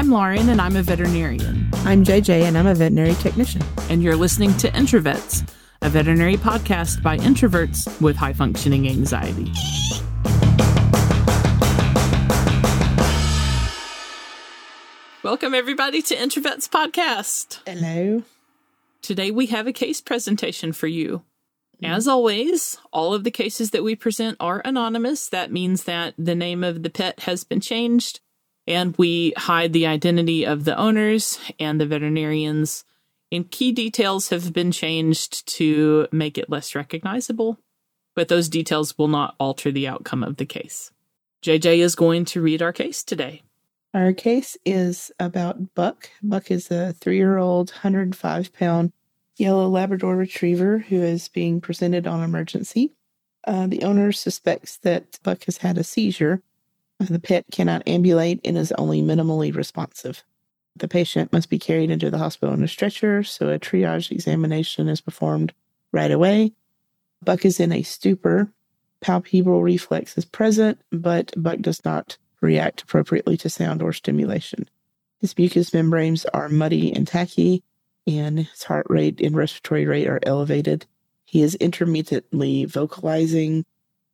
[0.00, 1.68] I'm Lauren, and I'm a veterinarian.
[1.84, 3.60] I'm JJ, and I'm a veterinary technician.
[3.90, 5.46] And you're listening to Introvets,
[5.82, 9.52] a veterinary podcast by introverts with high functioning anxiety.
[15.22, 17.60] Welcome, everybody, to Introvets Podcast.
[17.66, 18.22] Hello.
[19.02, 21.24] Today, we have a case presentation for you.
[21.82, 25.28] As always, all of the cases that we present are anonymous.
[25.28, 28.20] That means that the name of the pet has been changed
[28.70, 32.84] and we hide the identity of the owners and the veterinarians.
[33.32, 37.58] And key details have been changed to make it less recognizable,
[38.14, 40.92] but those details will not alter the outcome of the case.
[41.42, 43.42] JJ is going to read our case today.
[43.92, 46.08] Our case is about Buck.
[46.22, 48.92] Buck is a three year old, 105 pound
[49.36, 52.92] yellow Labrador retriever who is being presented on emergency.
[53.44, 56.42] Uh, the owner suspects that Buck has had a seizure.
[57.00, 60.22] The pet cannot ambulate and is only minimally responsive.
[60.76, 64.86] The patient must be carried into the hospital in a stretcher, so a triage examination
[64.86, 65.54] is performed
[65.92, 66.52] right away.
[67.22, 68.52] Buck is in a stupor.
[69.02, 74.68] Palpebral reflex is present, but Buck does not react appropriately to sound or stimulation.
[75.20, 77.62] His mucous membranes are muddy and tacky,
[78.06, 80.86] and his heart rate and respiratory rate are elevated.
[81.24, 83.64] He is intermittently vocalizing.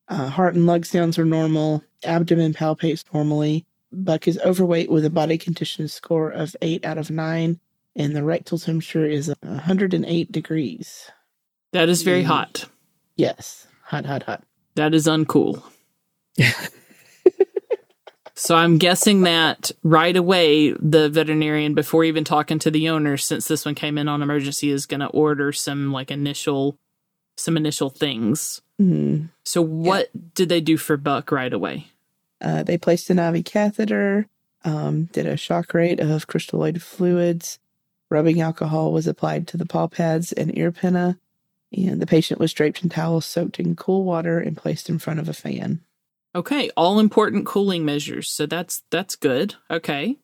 [0.08, 1.82] Uh, heart and lung sounds are normal.
[2.04, 3.66] Abdomen palpates normally.
[3.92, 7.60] Buck is overweight with a body condition score of 8 out of 9,
[7.96, 11.10] and the rectal temperature is 108 degrees.
[11.72, 12.26] That is very mm.
[12.26, 12.66] hot.
[13.16, 14.44] Yes, hot, hot, hot.
[14.74, 15.62] That is uncool.
[18.38, 23.48] So I'm guessing that right away, the veterinarian, before even talking to the owner, since
[23.48, 26.78] this one came in on emergency, is going to order some like initial,
[27.38, 28.60] some initial things.
[28.80, 29.26] Mm-hmm.
[29.44, 30.20] So what yeah.
[30.34, 31.88] did they do for Buck right away?
[32.40, 34.28] Uh, they placed an IV catheter,
[34.64, 37.58] um, did a shock rate of crystalloid fluids.
[38.10, 41.18] Rubbing alcohol was applied to the paw pads and ear pinna,
[41.72, 45.18] and the patient was draped in towels soaked in cool water and placed in front
[45.18, 45.80] of a fan.
[46.34, 48.28] Okay, all important cooling measures.
[48.28, 49.54] So that's that's good.
[49.70, 50.18] Okay.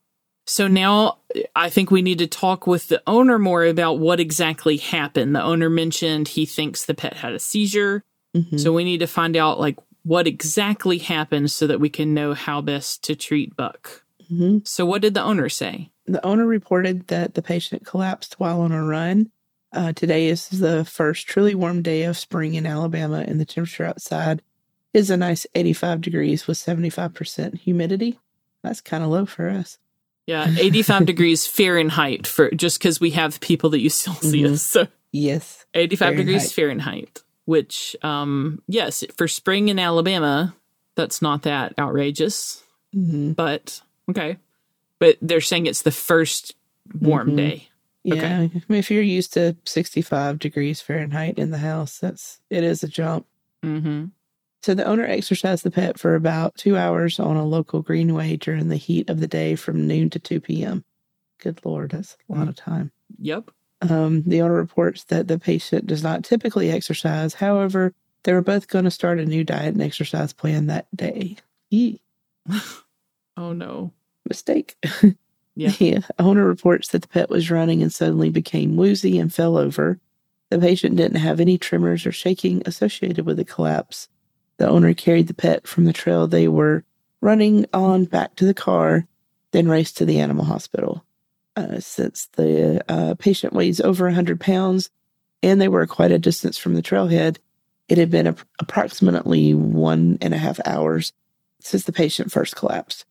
[0.46, 1.18] So now
[1.56, 5.34] I think we need to talk with the owner more about what exactly happened.
[5.34, 8.04] The owner mentioned he thinks the pet had a seizure.
[8.34, 8.58] Mm-hmm.
[8.58, 12.34] So we need to find out like what exactly happened so that we can know
[12.34, 14.04] how best to treat Buck.
[14.30, 14.58] Mm-hmm.
[14.64, 15.90] So what did the owner say?
[16.06, 19.30] The owner reported that the patient collapsed while on a run.
[19.72, 23.86] Uh, today is the first truly warm day of spring in Alabama, and the temperature
[23.86, 24.42] outside
[24.92, 28.18] is a nice 85 degrees with 75% humidity.
[28.62, 29.78] That's kind of low for us.
[30.26, 34.50] Yeah, 85 degrees Fahrenheit for just because we have people that use Celsius.
[34.50, 34.56] Mm-hmm.
[34.56, 36.26] So yes, 85 Fahrenheit.
[36.26, 40.54] degrees Fahrenheit, which um yes, for spring in Alabama,
[40.94, 42.62] that's not that outrageous.
[42.94, 43.32] Mm-hmm.
[43.32, 43.80] But
[44.10, 44.38] okay,
[44.98, 46.54] but they're saying it's the first
[47.00, 47.36] warm mm-hmm.
[47.36, 47.68] day.
[48.04, 48.26] Yeah, okay.
[48.26, 48.38] I
[48.68, 52.88] mean, if you're used to 65 degrees Fahrenheit in the house, that's it is a
[52.88, 53.26] jump.
[53.64, 54.06] Mm-hmm.
[54.62, 58.68] So the owner exercised the pet for about two hours on a local greenway during
[58.68, 60.84] the heat of the day from noon to 2 p.m.
[61.38, 62.92] Good Lord, that's a lot of time.
[63.18, 63.50] Yep.
[63.82, 67.34] Um, the owner reports that the patient does not typically exercise.
[67.34, 71.36] However, they were both going to start a new diet and exercise plan that day.
[71.70, 72.00] Yee.
[73.36, 73.92] oh no.
[74.28, 74.76] Mistake.
[75.54, 75.70] Yeah.
[75.70, 79.98] The owner reports that the pet was running and suddenly became woozy and fell over.
[80.50, 84.08] The patient didn't have any tremors or shaking associated with the collapse.
[84.58, 86.84] The owner carried the pet from the trail they were
[87.20, 89.06] running on back to the car,
[89.52, 91.04] then raced to the animal hospital.
[91.54, 94.88] Uh, since the uh, patient weighs over 100 pounds
[95.42, 97.36] and they were quite a distance from the trailhead,
[97.88, 101.12] it had been a- approximately one and a half hours
[101.60, 103.04] since the patient first collapsed.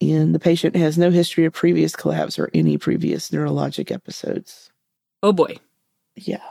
[0.00, 4.72] And the patient has no history of previous collapse or any previous neurologic episodes.
[5.22, 5.58] Oh boy.
[6.16, 6.42] Yeah.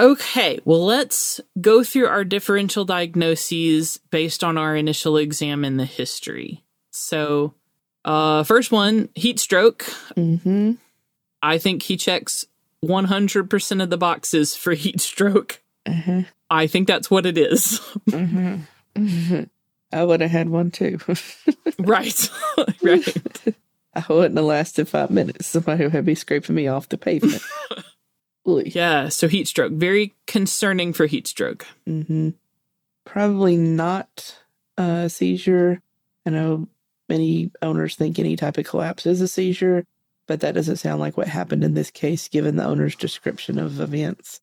[0.00, 5.84] Okay, well, let's go through our differential diagnoses based on our initial exam and the
[5.84, 6.62] history.
[6.90, 7.54] So,
[8.04, 9.84] uh, first one, heat stroke.
[10.16, 10.72] Mm-hmm.
[11.42, 12.44] I think he checks
[12.84, 15.60] 100% of the boxes for heat stroke.
[15.86, 16.22] Mm-hmm.
[16.50, 17.80] I think that's what it is.
[18.08, 18.56] mm-hmm.
[18.94, 19.42] mm-hmm.
[19.90, 20.98] I would have had one too.
[21.78, 22.30] right,
[22.82, 23.16] right.
[23.94, 25.46] I wouldn't have lasted five minutes.
[25.46, 27.42] Somebody would be scraping me off the pavement.
[28.44, 29.72] Yeah, so heat stroke.
[29.72, 31.66] Very concerning for heat stroke.
[31.88, 32.30] Mm-hmm.
[33.06, 34.38] Probably not
[34.76, 35.80] a seizure.
[36.26, 36.68] I know
[37.08, 39.84] many owners think any type of collapse is a seizure,
[40.26, 43.80] but that doesn't sound like what happened in this case, given the owner's description of
[43.80, 44.40] events.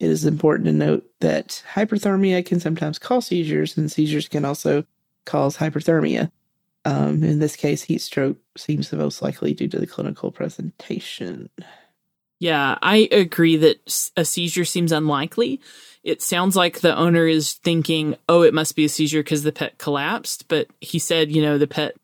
[0.00, 4.84] It is important to note that hyperthermia can sometimes cause seizures, and seizures can also
[5.24, 6.30] cause hyperthermia.
[6.84, 11.50] Um, in this case, heat stroke seems the most likely due to the clinical presentation.
[12.40, 15.60] Yeah, I agree that a seizure seems unlikely.
[16.04, 19.52] It sounds like the owner is thinking, oh, it must be a seizure because the
[19.52, 20.46] pet collapsed.
[20.48, 21.96] But he said, you know, the pet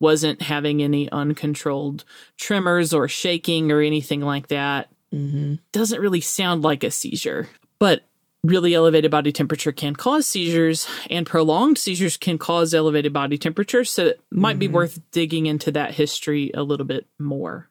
[0.00, 2.04] wasn't having any uncontrolled
[2.36, 4.88] tremors or shaking or anything like that.
[5.12, 5.54] Mm-hmm.
[5.72, 7.48] Doesn't really sound like a seizure.
[7.78, 8.02] But
[8.44, 13.84] really elevated body temperature can cause seizures, and prolonged seizures can cause elevated body temperature.
[13.84, 14.58] So it might mm-hmm.
[14.60, 17.68] be worth digging into that history a little bit more.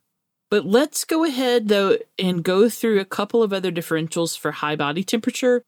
[0.49, 4.77] But let's go ahead, though, and go through a couple of other differentials for high
[4.77, 5.61] body temperature.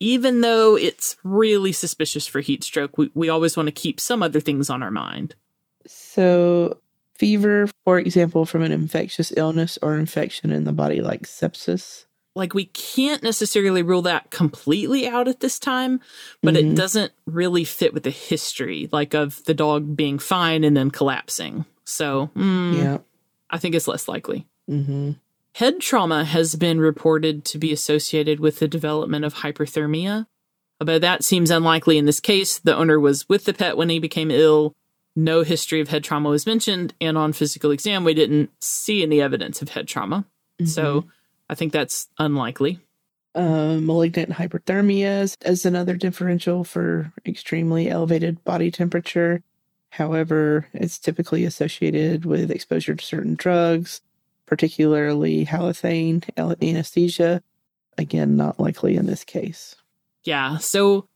[0.00, 4.22] Even though it's really suspicious for heat stroke, we, we always want to keep some
[4.24, 5.36] other things on our mind.
[5.86, 6.78] So,
[7.16, 12.06] fever, for example, from an infectious illness or infection in the body like sepsis.
[12.36, 16.00] Like, we can't necessarily rule that completely out at this time,
[16.42, 16.72] but mm-hmm.
[16.72, 20.90] it doesn't really fit with the history, like of the dog being fine and then
[20.90, 21.64] collapsing.
[21.84, 22.98] So, mm, yeah
[23.54, 24.48] I think it's less likely.
[24.68, 25.12] Mm-hmm.
[25.54, 30.26] Head trauma has been reported to be associated with the development of hyperthermia,
[30.80, 32.58] but that seems unlikely in this case.
[32.58, 34.72] The owner was with the pet when he became ill.
[35.16, 39.20] No history of head trauma was mentioned, and on physical exam, we didn't see any
[39.20, 40.24] evidence of head trauma.
[40.60, 40.66] Mm-hmm.
[40.66, 41.04] So
[41.48, 42.80] I think that's unlikely.
[43.34, 49.42] Uh, malignant hyperthermia is another differential for extremely elevated body temperature.
[49.90, 54.00] However, it's typically associated with exposure to certain drugs,
[54.46, 57.42] particularly halothane anesthesia.
[57.96, 59.76] Again, not likely in this case.
[60.24, 60.58] Yeah.
[60.58, 61.06] So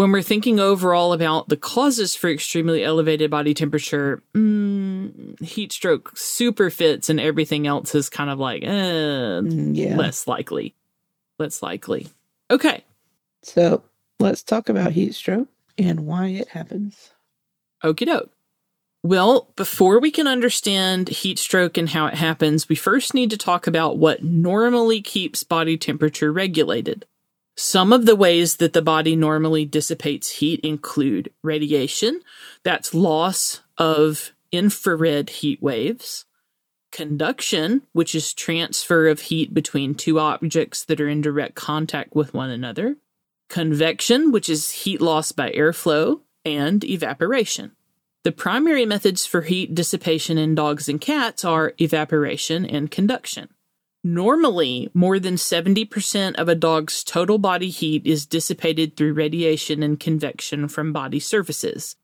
[0.00, 6.16] when we're thinking overall about the causes for extremely elevated body temperature, mm, heat stroke
[6.16, 9.94] super fits and everything else is kind of like, eh, mm, yeah.
[9.94, 10.74] less likely.
[11.38, 12.08] Less likely.
[12.50, 12.82] Okay.
[13.42, 13.82] So
[14.18, 17.10] let's talk about heat stroke and why it happens.
[17.84, 18.30] Okie doke.
[19.02, 23.36] Well, before we can understand heat stroke and how it happens, we first need to
[23.36, 27.04] talk about what normally keeps body temperature regulated.
[27.56, 32.20] Some of the ways that the body normally dissipates heat include radiation,
[32.62, 36.24] that's loss of infrared heat waves,
[36.90, 42.34] conduction, which is transfer of heat between two objects that are in direct contact with
[42.34, 42.96] one another,
[43.48, 47.72] convection, which is heat loss by airflow, and evaporation.
[48.22, 53.48] The primary methods for heat dissipation in dogs and cats are evaporation and conduction.
[54.02, 60.00] Normally, more than 70% of a dog's total body heat is dissipated through radiation and
[60.00, 61.96] convection from body surfaces.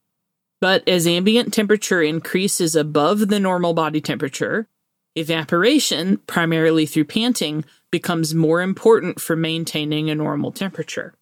[0.61, 4.69] But as ambient temperature increases above the normal body temperature,
[5.15, 11.15] evaporation, primarily through panting, becomes more important for maintaining a normal temperature.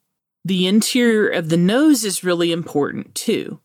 [0.44, 3.60] The interior of the nose is really important too.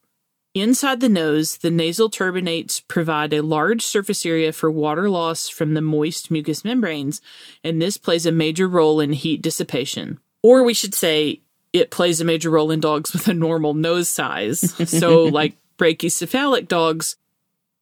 [0.56, 5.76] Inside the nose, the nasal turbinates provide a large surface area for water loss from
[5.76, 7.22] the moist mucous membranes,
[7.64, 10.20] and this plays a major role in heat dissipation.
[10.42, 11.42] Or we should say,
[11.72, 14.60] it plays a major role in dogs with a normal nose size.
[14.90, 17.16] so, like brachycephalic dogs,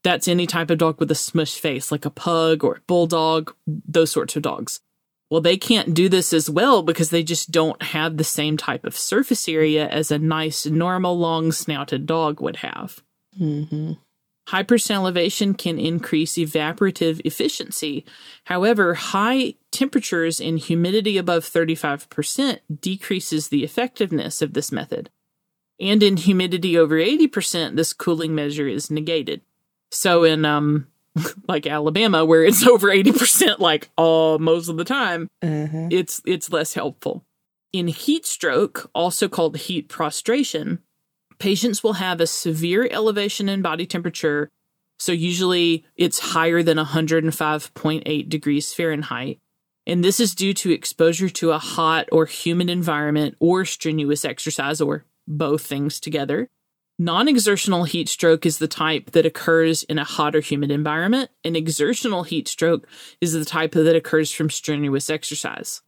[0.03, 3.53] that's any type of dog with a smushed face, like a pug or a bulldog,
[3.65, 4.81] those sorts of dogs.
[5.29, 8.85] Well, they can't do this as well because they just don't have the same type
[8.85, 13.03] of surface area as a nice, normal, long snouted dog would have.
[13.39, 13.93] Mm-hmm.
[14.49, 18.05] Hypersalivation can increase evaporative efficiency.
[18.45, 25.09] However, high temperatures and humidity above 35% decreases the effectiveness of this method.
[25.81, 29.41] And in humidity over 80%, this cooling measure is negated.
[29.91, 30.87] So in um,
[31.47, 35.89] like Alabama, where it's over 80% like uh, most of the time, uh-huh.
[35.91, 37.23] it's it's less helpful.
[37.73, 40.79] In heat stroke, also called heat prostration,
[41.39, 44.49] patients will have a severe elevation in body temperature.
[44.99, 49.39] So usually it's higher than 105.8 degrees Fahrenheit.
[49.85, 54.81] And this is due to exposure to a hot or humid environment or strenuous exercise
[54.81, 56.49] or both things together.
[56.99, 61.29] Non exertional heat stroke is the type that occurs in a hot or humid environment,
[61.43, 62.87] and exertional heat stroke
[63.21, 65.83] is the type that occurs from strenuous exercise.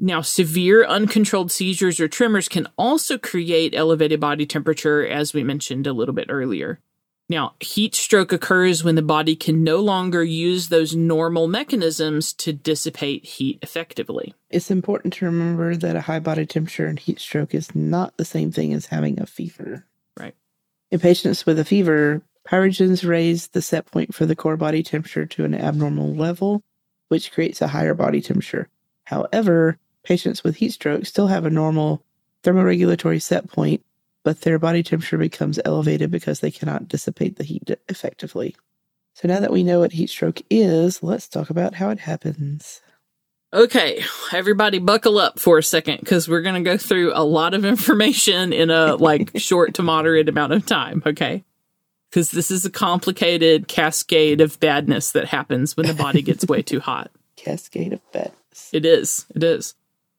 [0.00, 5.86] Now, severe uncontrolled seizures or tremors can also create elevated body temperature, as we mentioned
[5.86, 6.80] a little bit earlier.
[7.28, 12.54] Now, heat stroke occurs when the body can no longer use those normal mechanisms to
[12.54, 14.34] dissipate heat effectively.
[14.48, 18.24] It's important to remember that a high body temperature and heat stroke is not the
[18.24, 19.84] same thing as having a fever.
[20.90, 25.26] In patients with a fever, pyrogens raise the set point for the core body temperature
[25.26, 26.62] to an abnormal level,
[27.08, 28.68] which creates a higher body temperature.
[29.04, 32.02] However, patients with heat stroke still have a normal
[32.42, 33.82] thermoregulatory set point
[34.24, 38.56] but their body temperature becomes elevated because they cannot dissipate the heat effectively.
[39.12, 42.80] So now that we know what heat stroke is, let's talk about how it happens.
[43.54, 47.54] Okay, everybody buckle up for a second because we're going to go through a lot
[47.54, 51.44] of information in a like short to moderate amount of time, okay?
[52.10, 56.62] Because this is a complicated cascade of badness that happens when the body gets way
[56.62, 57.12] too hot.
[57.36, 58.70] Cascade of badness.
[58.72, 59.24] It is.
[59.36, 59.74] It is.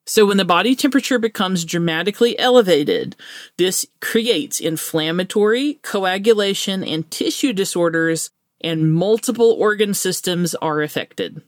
[0.06, 3.18] So when the body temperature becomes dramatically elevated,
[3.58, 8.30] this creates inflammatory, coagulation, and tissue disorders,
[8.62, 11.42] and multiple organ systems are affected.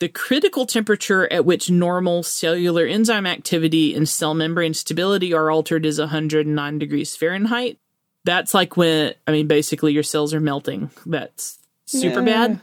[0.00, 5.84] The critical temperature at which normal cellular enzyme activity and cell membrane stability are altered
[5.84, 7.78] is 109 degrees Fahrenheit.
[8.24, 10.90] That's like when, I mean, basically your cells are melting.
[11.04, 12.48] That's super yeah.
[12.48, 12.60] bad.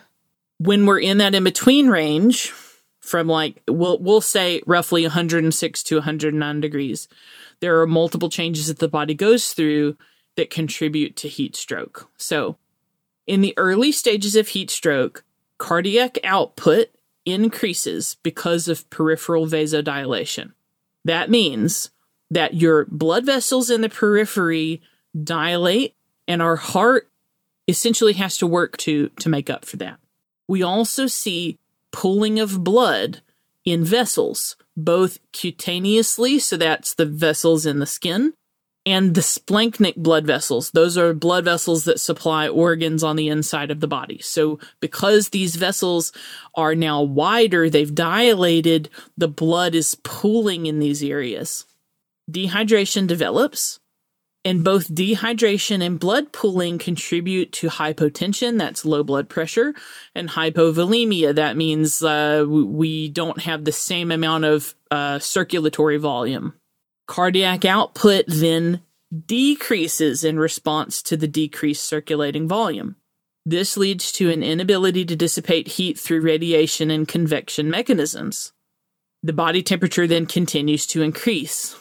[0.59, 2.53] When we're in that in between range,
[3.05, 7.07] from like we'll we'll say roughly 106 to 109 degrees.
[7.59, 9.95] There are multiple changes that the body goes through
[10.35, 12.09] that contribute to heat stroke.
[12.17, 12.57] So,
[13.27, 15.23] in the early stages of heat stroke,
[15.57, 16.89] cardiac output
[17.25, 20.53] increases because of peripheral vasodilation.
[21.03, 21.91] That means
[22.31, 24.81] that your blood vessels in the periphery
[25.23, 25.95] dilate
[26.27, 27.09] and our heart
[27.67, 29.99] essentially has to work to to make up for that.
[30.47, 31.57] We also see
[31.91, 33.21] pooling of blood
[33.63, 38.33] in vessels, both cutaneously, so that's the vessels in the skin,
[38.85, 40.71] and the splanchnic blood vessels.
[40.71, 44.19] Those are blood vessels that supply organs on the inside of the body.
[44.21, 46.11] So, because these vessels
[46.53, 51.65] are now wider, they've dilated, the blood is pooling in these areas.
[52.29, 53.79] Dehydration develops,
[54.43, 59.73] and both dehydration and blood pooling contribute to hypotension, that's low blood pressure,
[60.13, 66.53] and hypovolemia, that means uh, we don't have the same amount of uh, circulatory volume.
[67.07, 68.81] Cardiac output then
[69.27, 72.95] decreases in response to the decreased circulating volume.
[73.45, 78.53] This leads to an inability to dissipate heat through radiation and convection mechanisms.
[79.21, 81.75] The body temperature then continues to increase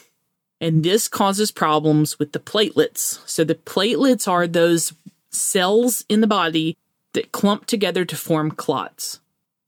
[0.61, 3.19] and this causes problems with the platelets.
[3.27, 4.93] So the platelets are those
[5.29, 6.77] cells in the body
[7.13, 9.19] that clump together to form clots.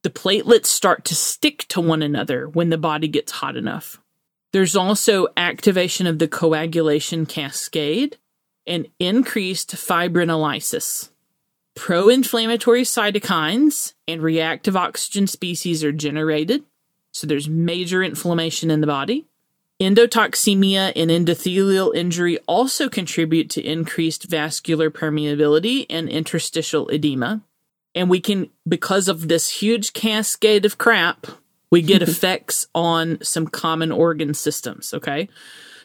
[0.02, 4.00] The platelets start to stick to one another when the body gets hot enough.
[4.52, 8.16] There's also activation of the coagulation cascade
[8.66, 11.10] and increased fibrinolysis.
[11.74, 16.64] Pro inflammatory cytokines and reactive oxygen species are generated,
[17.12, 19.26] so there's major inflammation in the body.
[19.80, 27.42] Endotoxemia and endothelial injury also contribute to increased vascular permeability and interstitial edema.
[27.94, 31.28] And we can, because of this huge cascade of crap,
[31.70, 34.92] we get effects on some common organ systems.
[34.94, 35.28] Okay.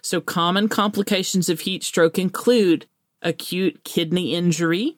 [0.02, 2.88] So, common complications of heat stroke include
[3.22, 4.98] acute kidney injury,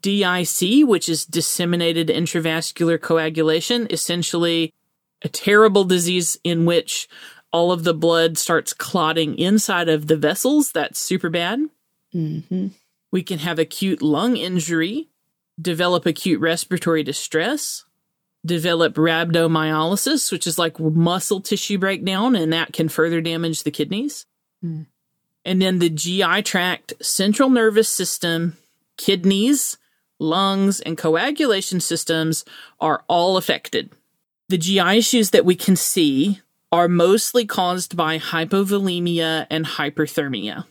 [0.00, 4.74] DIC, which is disseminated intravascular coagulation, essentially
[5.22, 7.08] a terrible disease in which
[7.52, 10.72] all of the blood starts clotting inside of the vessels.
[10.72, 11.60] That's super bad.
[12.14, 12.68] Mm-hmm.
[13.12, 15.08] We can have acute lung injury,
[15.60, 17.84] develop acute respiratory distress,
[18.44, 24.26] develop rhabdomyolysis, which is like muscle tissue breakdown, and that can further damage the kidneys.
[24.64, 24.86] Mm.
[25.44, 28.56] And then the GI tract, central nervous system,
[28.96, 29.78] kidneys,
[30.18, 32.44] lungs, and coagulation systems
[32.78, 33.90] are all affected.
[34.48, 36.40] The GI issues that we can see
[36.72, 40.66] are mostly caused by hypovolemia and hyperthermia.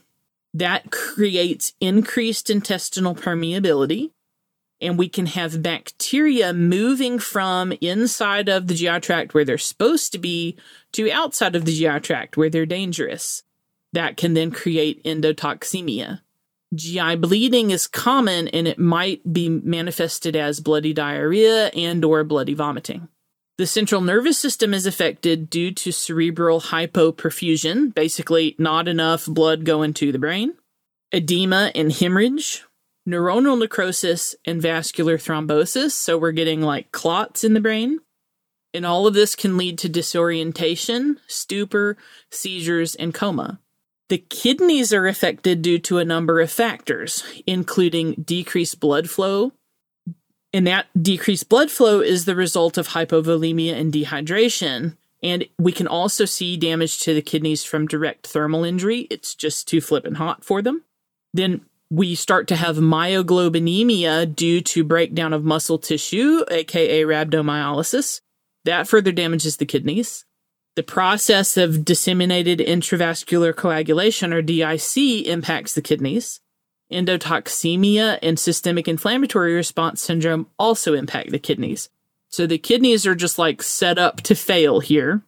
[0.54, 4.10] That creates increased intestinal permeability,
[4.80, 10.12] and we can have bacteria moving from inside of the GI tract where they're supposed
[10.12, 10.56] to be
[10.92, 13.42] to outside of the GI tract where they're dangerous.
[13.92, 16.20] That can then create endotoxemia.
[16.74, 22.54] GI bleeding is common and it might be manifested as bloody diarrhea and or bloody
[22.54, 23.08] vomiting.
[23.58, 29.92] The central nervous system is affected due to cerebral hypoperfusion, basically not enough blood going
[29.94, 30.54] to the brain,
[31.12, 32.64] edema and hemorrhage,
[33.08, 35.92] neuronal necrosis, and vascular thrombosis.
[35.92, 38.00] So we're getting like clots in the brain.
[38.72, 41.96] And all of this can lead to disorientation, stupor,
[42.30, 43.60] seizures, and coma.
[44.08, 49.52] The kidneys are affected due to a number of factors, including decreased blood flow,
[50.52, 54.96] and that decreased blood flow is the result of hypovolemia and dehydration.
[55.22, 59.06] And we can also see damage to the kidneys from direct thermal injury.
[59.10, 60.84] It's just too flippin' hot for them.
[61.32, 68.20] Then we start to have myoglobinemia due to breakdown of muscle tissue, aka rhabdomyolysis.
[68.64, 70.24] That further damages the kidneys.
[70.76, 76.40] The process of disseminated intravascular coagulation, or DIC, impacts the kidneys.
[76.92, 81.88] Endotoxemia and systemic inflammatory response syndrome also impact the kidneys.
[82.28, 85.22] So the kidneys are just like set up to fail here.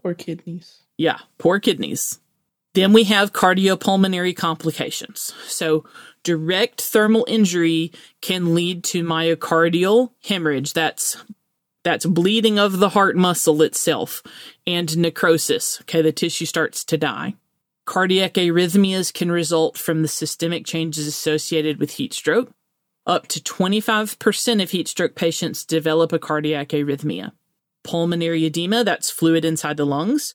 [0.00, 0.82] Poor kidneys.
[0.96, 2.18] Yeah, poor kidneys.
[2.74, 5.32] Then we have cardiopulmonary complications.
[5.46, 5.84] So
[6.24, 10.72] direct thermal injury can lead to myocardial hemorrhage.
[10.72, 11.16] That's
[11.84, 14.22] that's bleeding of the heart muscle itself
[14.66, 15.80] and necrosis.
[15.82, 17.34] Okay, the tissue starts to die.
[17.84, 22.50] Cardiac arrhythmias can result from the systemic changes associated with heat stroke.
[23.06, 27.32] Up to 25% of heat stroke patients develop a cardiac arrhythmia.
[27.82, 30.34] Pulmonary edema, that's fluid inside the lungs.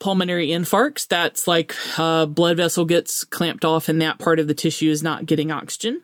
[0.00, 4.54] Pulmonary infarcts, that's like a blood vessel gets clamped off and that part of the
[4.54, 6.02] tissue is not getting oxygen.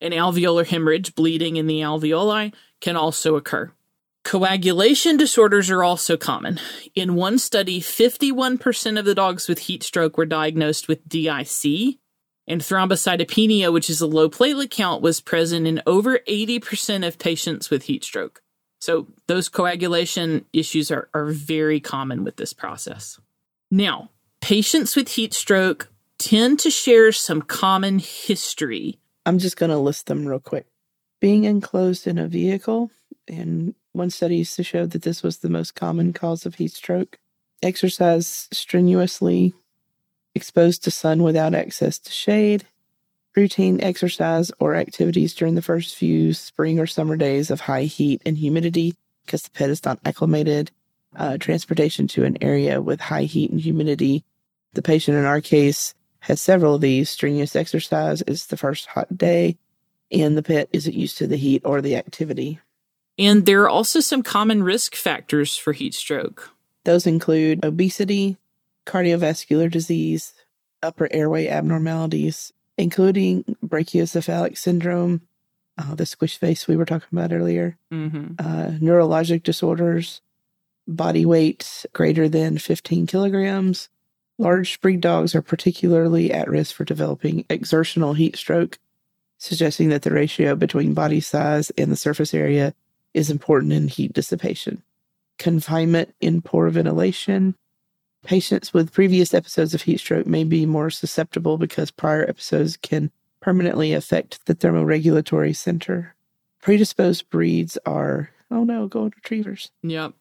[0.00, 3.70] An alveolar hemorrhage, bleeding in the alveoli, can also occur.
[4.24, 6.58] Coagulation disorders are also common.
[6.94, 11.98] In one study, 51% of the dogs with heat stroke were diagnosed with DIC,
[12.46, 17.70] and thrombocytopenia, which is a low platelet count, was present in over 80% of patients
[17.70, 18.42] with heat stroke.
[18.80, 23.18] So, those coagulation issues are, are very common with this process.
[23.74, 29.00] Now, patients with heat stroke tend to share some common history.
[29.26, 30.66] I'm just going to list them real quick.
[31.20, 32.92] Being enclosed in a vehicle,
[33.26, 36.70] and one study used to show that this was the most common cause of heat
[36.70, 37.18] stroke.
[37.64, 39.54] Exercise strenuously,
[40.36, 42.68] exposed to sun without access to shade,
[43.34, 48.22] routine exercise or activities during the first few spring or summer days of high heat
[48.24, 48.94] and humidity
[49.26, 50.70] because the pet is not acclimated,
[51.16, 54.24] uh, transportation to an area with high heat and humidity.
[54.74, 57.10] The patient in our case has several of these.
[57.10, 59.56] Strenuous exercise is the first hot day,
[60.10, 62.60] and the pet isn't used to the heat or the activity.
[63.18, 66.50] And there are also some common risk factors for heat stroke.
[66.84, 68.36] Those include obesity,
[68.86, 70.34] cardiovascular disease,
[70.82, 75.22] upper airway abnormalities, including brachycephalic syndrome,
[75.78, 78.34] uh, the squish face we were talking about earlier, Mm-hmm.
[78.38, 80.20] uh, neurologic disorders,
[80.86, 83.88] body weight greater than 15 kilograms.
[84.38, 88.78] Large breed dogs are particularly at risk for developing exertional heat stroke,
[89.38, 92.74] suggesting that the ratio between body size and the surface area
[93.12, 94.82] is important in heat dissipation.
[95.38, 97.54] Confinement in poor ventilation.
[98.24, 103.10] Patients with previous episodes of heat stroke may be more susceptible because prior episodes can
[103.40, 106.14] permanently affect the thermoregulatory center.
[106.62, 110.14] Predisposed breeds are, oh no, golden retrievers, Yep.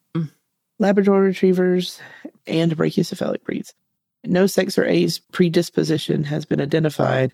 [0.79, 1.99] Labrador retrievers,
[2.47, 3.73] and brachycephalic breeds.
[4.23, 7.33] No sex or age predisposition has been identified.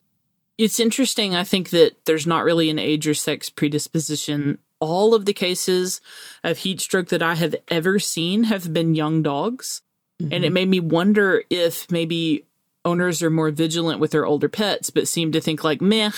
[0.57, 1.35] It's interesting.
[1.35, 4.57] I think that there's not really an age or sex predisposition.
[4.79, 6.01] All of the cases
[6.43, 9.81] of heat stroke that I have ever seen have been young dogs.
[10.19, 10.53] And it mm-hmm.
[10.53, 12.43] made me wonder if maybe
[12.83, 16.11] owners are more vigilant with their older pets, but seem to think, like, meh,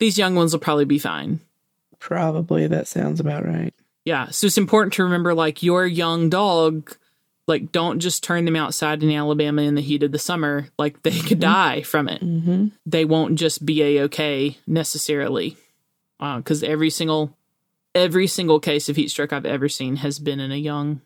[0.00, 1.38] these young ones will probably be fine.
[2.00, 3.72] Probably that sounds about right.
[4.04, 4.28] Yeah.
[4.30, 6.94] So it's important to remember, like, your young dog,
[7.46, 10.68] like, don't just turn them outside in Alabama in the heat of the summer.
[10.78, 12.20] Like, they could die from it.
[12.22, 12.66] Mm-hmm.
[12.86, 15.56] they won't just be a okay necessarily
[16.18, 17.36] because every single
[17.94, 21.00] every single case of heat stroke i've ever seen has been in a young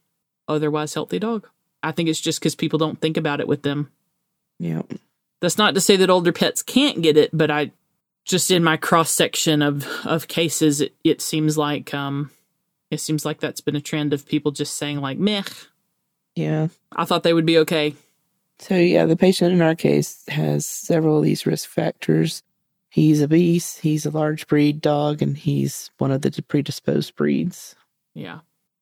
[0.46, 1.46] otherwise healthy dog
[1.82, 3.90] i think it's just because people don't think about it with them
[4.60, 4.82] Yeah.
[5.40, 7.72] that's not to say that older pets can't get it but i
[8.24, 12.30] just in my cross section of of cases it, it seems like um
[12.90, 15.42] it seems like that's been a trend of people just saying like meh
[16.34, 16.68] Yeah.
[16.92, 17.94] i thought they would be okay
[18.60, 22.42] So, yeah, the patient in our case has several of these risk factors.
[22.90, 27.76] He's obese, he's a large breed dog, and he's one of the predisposed breeds.
[28.14, 28.40] Yeah.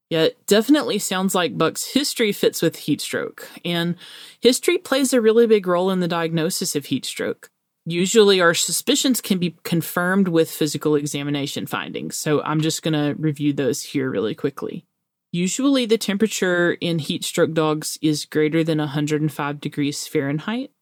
[0.08, 3.50] Yeah, it definitely sounds like Buck's history fits with heat stroke.
[3.66, 3.96] And
[4.40, 7.50] history plays a really big role in the diagnosis of heat stroke.
[7.88, 12.16] Usually, our suspicions can be confirmed with physical examination findings.
[12.16, 14.84] So, I'm just going to review those here really quickly.
[15.30, 20.72] Usually, the temperature in heat stroke dogs is greater than 105 degrees Fahrenheit.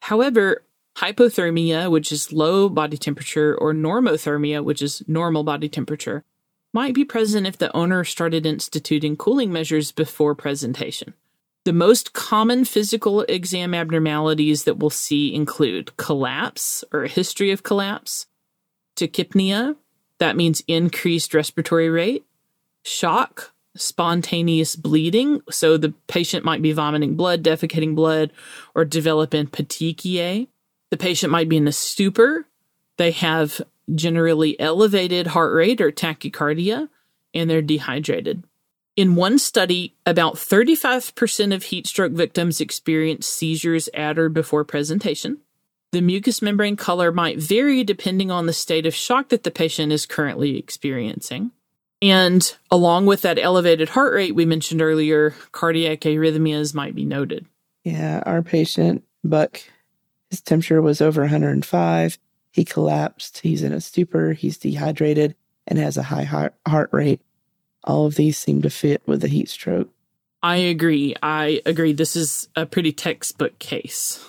[0.00, 0.64] However,
[0.96, 6.24] hypothermia, which is low body temperature, or normothermia, which is normal body temperature,
[6.72, 11.12] might be present if the owner started instituting cooling measures before presentation.
[11.64, 17.62] The most common physical exam abnormalities that we'll see include collapse or a history of
[17.62, 18.26] collapse,
[18.96, 19.76] tachypnea,
[20.18, 22.24] that means increased respiratory rate,
[22.82, 28.32] shock, spontaneous bleeding, so the patient might be vomiting blood, defecating blood,
[28.74, 30.48] or developing petechiae.
[30.90, 32.46] The patient might be in a stupor.
[32.96, 33.60] They have
[33.94, 36.88] generally elevated heart rate or tachycardia,
[37.34, 38.42] and they're dehydrated.
[38.98, 45.38] In one study, about 35% of heat stroke victims experienced seizures at or before presentation.
[45.92, 49.92] The mucous membrane color might vary depending on the state of shock that the patient
[49.92, 51.52] is currently experiencing.
[52.02, 57.46] And along with that elevated heart rate we mentioned earlier, cardiac arrhythmias might be noted.
[57.84, 59.62] Yeah, our patient, Buck,
[60.28, 62.18] his temperature was over 105.
[62.50, 63.38] He collapsed.
[63.38, 64.32] He's in a stupor.
[64.32, 65.36] He's dehydrated
[65.68, 67.20] and has a high heart rate.
[67.88, 69.88] All of these seem to fit with the heat stroke.
[70.42, 71.16] I agree.
[71.22, 71.94] I agree.
[71.94, 74.24] This is a pretty textbook case.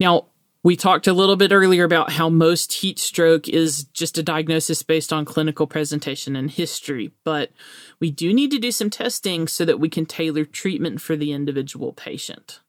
[0.00, 0.26] Now,
[0.64, 4.82] we talked a little bit earlier about how most heat stroke is just a diagnosis
[4.82, 7.52] based on clinical presentation and history, but
[8.00, 11.32] we do need to do some testing so that we can tailor treatment for the
[11.32, 12.60] individual patient.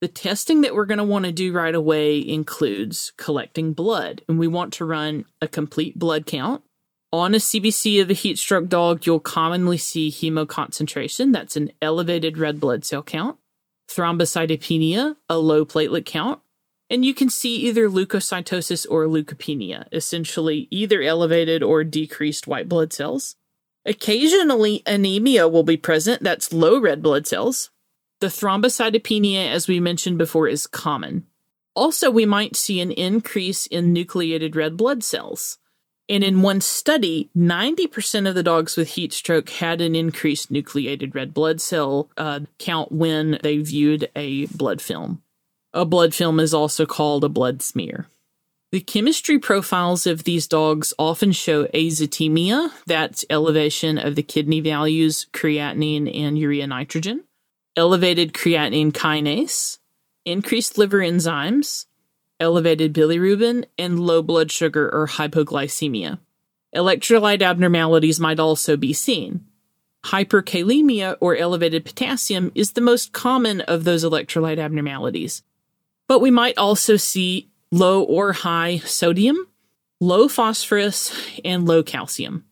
[0.00, 4.38] The testing that we're going to want to do right away includes collecting blood, and
[4.38, 6.62] we want to run a complete blood count.
[7.12, 12.36] On a CBC of a heat stroke dog, you'll commonly see hemoconcentration, that's an elevated
[12.36, 13.38] red blood cell count,
[13.88, 16.40] thrombocytopenia, a low platelet count,
[16.90, 22.92] and you can see either leukocytosis or leukopenia, essentially either elevated or decreased white blood
[22.92, 23.36] cells.
[23.84, 27.70] Occasionally, anemia will be present, that's low red blood cells.
[28.20, 31.26] The thrombocytopenia, as we mentioned before, is common.
[31.74, 35.58] Also, we might see an increase in nucleated red blood cells.
[36.08, 41.14] And in one study, 90% of the dogs with heat stroke had an increased nucleated
[41.14, 45.22] red blood cell uh, count when they viewed a blood film.
[45.72, 48.06] A blood film is also called a blood smear.
[48.72, 55.26] The chemistry profiles of these dogs often show azotemia, that's elevation of the kidney values,
[55.32, 57.24] creatinine, and urea nitrogen
[57.76, 59.78] elevated creatinine kinase,
[60.24, 61.85] increased liver enzymes,
[62.40, 66.18] elevated bilirubin, and low blood sugar or hypoglycemia.
[66.74, 69.46] Electrolyte abnormalities might also be seen.
[70.06, 75.42] Hyperkalemia or elevated potassium is the most common of those electrolyte abnormalities.
[76.06, 79.48] But we might also see low or high sodium,
[80.00, 81.12] low phosphorus,
[81.44, 82.44] and low calcium.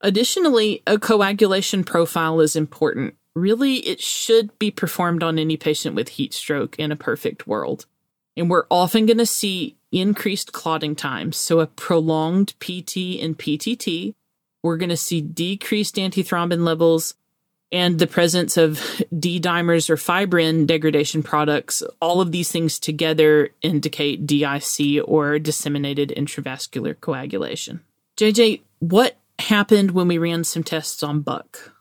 [0.00, 6.10] Additionally, a coagulation profile is important really it should be performed on any patient with
[6.10, 7.86] heat stroke in a perfect world.
[8.36, 11.36] And we're often going to see increased clotting times.
[11.36, 14.14] So a prolonged PT and PTT.
[14.62, 17.14] We're going to see decreased antithrombin levels
[17.70, 21.82] and the presence of D dimers or fibrin degradation products.
[22.00, 27.80] All of these things together indicate DIC or disseminated intravascular coagulation.
[28.16, 31.72] JJ, what happened when we ran some tests on Buck?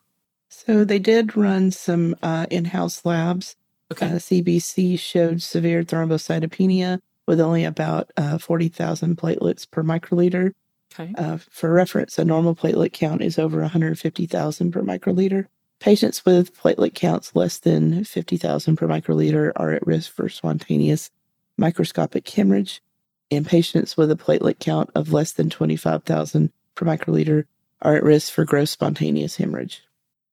[0.50, 3.56] So they did run some uh, in-house labs.
[3.92, 4.08] Okay.
[4.08, 10.54] Uh, CBC showed severe thrombocytopenia with only about uh, 40,000 platelets per microliter.
[10.94, 11.14] Okay.
[11.18, 15.46] Uh, for reference, a normal platelet count is over 150,000 per microliter.
[15.80, 21.10] Patients with platelet counts less than 50,000 per microliter are at risk for spontaneous
[21.58, 22.82] microscopic hemorrhage,
[23.30, 27.46] and patients with a platelet count of less than 25,000 per microliter
[27.82, 29.84] are at risk for gross spontaneous hemorrhage.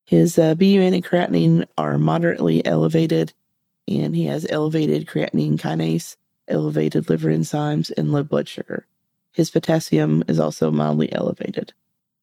[0.05, 3.33] His uh, BUN and creatinine are moderately elevated,
[3.89, 6.15] and he has elevated creatinine kinase,
[6.47, 8.85] elevated liver enzymes, and low blood sugar.
[9.31, 11.73] His potassium is also mildly elevated.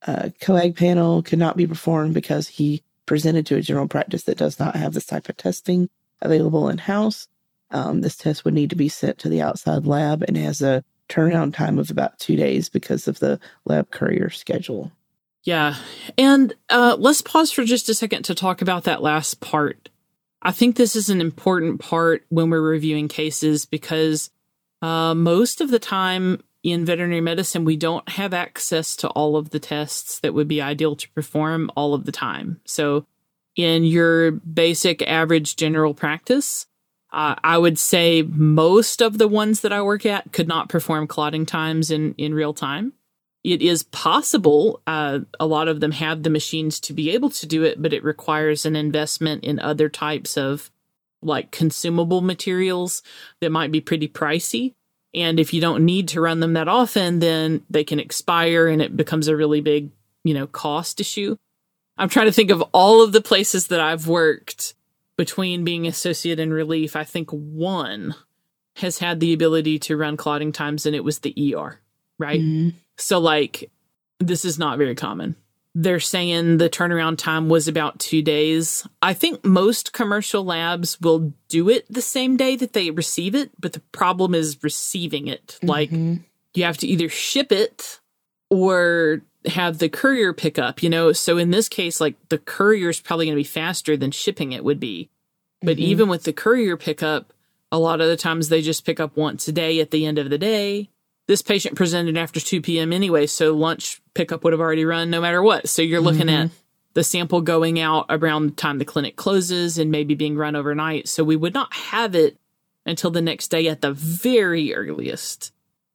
[0.06, 4.38] Uh, coag panel could not be performed because he presented to a general practice that
[4.38, 5.88] does not have this type of testing
[6.20, 7.28] available in house.
[7.70, 10.84] Um, this test would need to be sent to the outside lab and has a
[11.08, 14.92] turnaround time of about two days because of the lab courier schedule.
[15.42, 15.76] Yeah.
[16.18, 19.88] And uh, let's pause for just a second to talk about that last part.
[20.46, 24.30] I think this is an important part when we're reviewing cases because
[24.80, 29.50] uh, most of the time in veterinary medicine, we don't have access to all of
[29.50, 32.60] the tests that would be ideal to perform all of the time.
[32.64, 33.06] So,
[33.56, 36.68] in your basic average general practice,
[37.12, 41.08] uh, I would say most of the ones that I work at could not perform
[41.08, 42.92] clotting times in, in real time
[43.46, 44.82] it is possible.
[44.88, 47.92] Uh, a lot of them have the machines to be able to do it, but
[47.92, 50.68] it requires an investment in other types of
[51.22, 53.04] like consumable materials
[53.40, 54.74] that might be pretty pricey.
[55.14, 58.82] And if you don't need to run them that often, then they can expire and
[58.82, 59.90] it becomes a really big,
[60.24, 61.36] you know, cost issue.
[61.96, 64.74] I'm trying to think of all of the places that I've worked
[65.16, 66.96] between being associate and relief.
[66.96, 68.16] I think one
[68.74, 71.78] has had the ability to run clotting times and it was the ER,
[72.18, 72.40] right?
[72.40, 72.76] Mm-hmm.
[72.98, 73.70] So, like,
[74.18, 75.36] this is not very common.
[75.74, 78.86] They're saying the turnaround time was about two days.
[79.02, 83.50] I think most commercial labs will do it the same day that they receive it,
[83.60, 85.58] but the problem is receiving it.
[85.58, 85.68] Mm-hmm.
[85.68, 85.90] Like,
[86.54, 88.00] you have to either ship it
[88.48, 91.12] or have the courier pick up, you know.
[91.12, 94.52] So in this case, like the courier is probably going to be faster than shipping
[94.52, 95.10] it would be.
[95.62, 95.80] But Mhm.
[95.80, 97.32] even with the courier pickup,
[97.70, 100.18] a lot of the times they just pick up once a day at the end
[100.18, 100.88] of the day.
[101.26, 102.92] This patient presented after 2 p.m.
[102.92, 105.68] anyway, so lunch pickup would have already run no matter what.
[105.68, 106.44] So you're looking Mhm.
[106.44, 106.50] at
[106.94, 111.08] the sample going out around the time the clinic closes and maybe being run overnight.
[111.08, 112.36] So we would not have it
[112.86, 115.50] until the next day at the very earliest.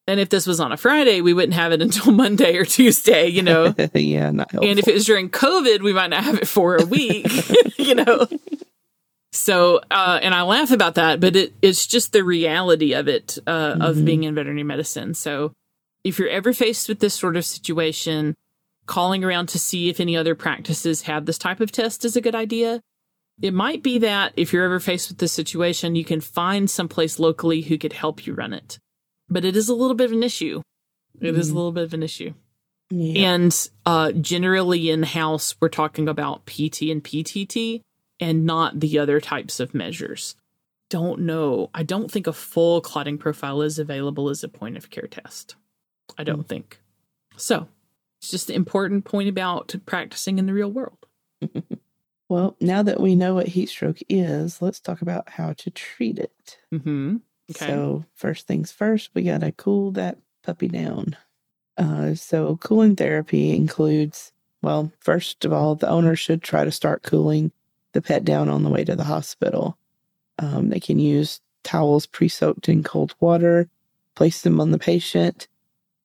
[0.07, 3.27] And if this was on a Friday, we wouldn't have it until Monday or Tuesday,
[3.27, 3.73] you know.
[3.93, 4.69] yeah, not helpful.
[4.69, 7.25] And if it was during COVID, we might not have it for a week,
[7.79, 8.27] you know.
[9.33, 13.37] So, uh, and I laugh about that, but it, it's just the reality of it,
[13.47, 14.05] uh, of Mhm.
[14.05, 15.13] being in veterinary medicine.
[15.13, 15.53] So,
[16.03, 18.35] if you're ever faced with this sort of situation,
[18.87, 22.21] calling around to see if any other practices have this type of test is a
[22.21, 22.81] good idea.
[23.41, 27.17] It might be that if you're ever faced with this situation, you can find someplace
[27.19, 28.79] locally who could help you run it.
[29.29, 30.61] But it is a little bit of an issue.
[31.21, 31.55] It is a Mhm.
[31.55, 32.33] little bit of an issue.
[32.89, 33.33] yeah.
[33.35, 37.81] And uh, generally in house, we're talking about PT and PTT
[38.21, 40.35] and not the other types of measures.
[40.89, 41.69] Don't know.
[41.73, 45.55] I don't think a full clotting profile is available as a point of care test.
[46.17, 46.79] I don't think.
[47.37, 47.67] So
[48.21, 51.07] it's just an important point about practicing in the real world.
[52.29, 56.19] well, now that we know what heat stroke is, let's talk about how to treat
[56.19, 56.59] it.
[56.71, 57.17] hmm
[57.49, 57.67] Okay.
[57.67, 61.17] So, first things first, we got to cool that puppy down.
[61.77, 64.31] Uh, so, cooling therapy includes,
[64.61, 67.51] well, first of all, the owner should try to start cooling
[67.93, 69.77] the pet down on the way to the hospital.
[70.39, 73.69] Um, they can use towels pre soaked in cold water,
[74.15, 75.47] place them on the patient,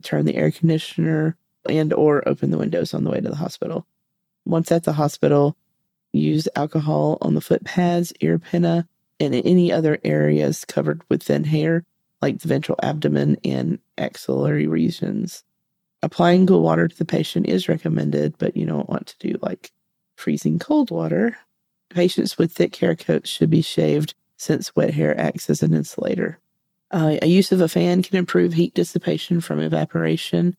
[0.02, 1.36] turn the air conditioner,
[1.68, 3.86] and or open the windows on the way to the hospital.
[4.44, 5.56] Once at the hospital,
[6.12, 8.86] use alcohol on the foot pads, ear pinna,
[9.18, 11.84] and any other areas covered with thin hair,
[12.22, 15.42] like the ventral abdomen and axillary regions.
[16.02, 19.72] Applying cool water to the patient is recommended, but you don't want to do like
[20.16, 21.36] freezing cold water.
[21.90, 26.38] Patients with thick hair coats should be shaved since wet hair acts as an insulator.
[26.90, 30.56] Uh, a use of a fan can improve heat dissipation from evaporation.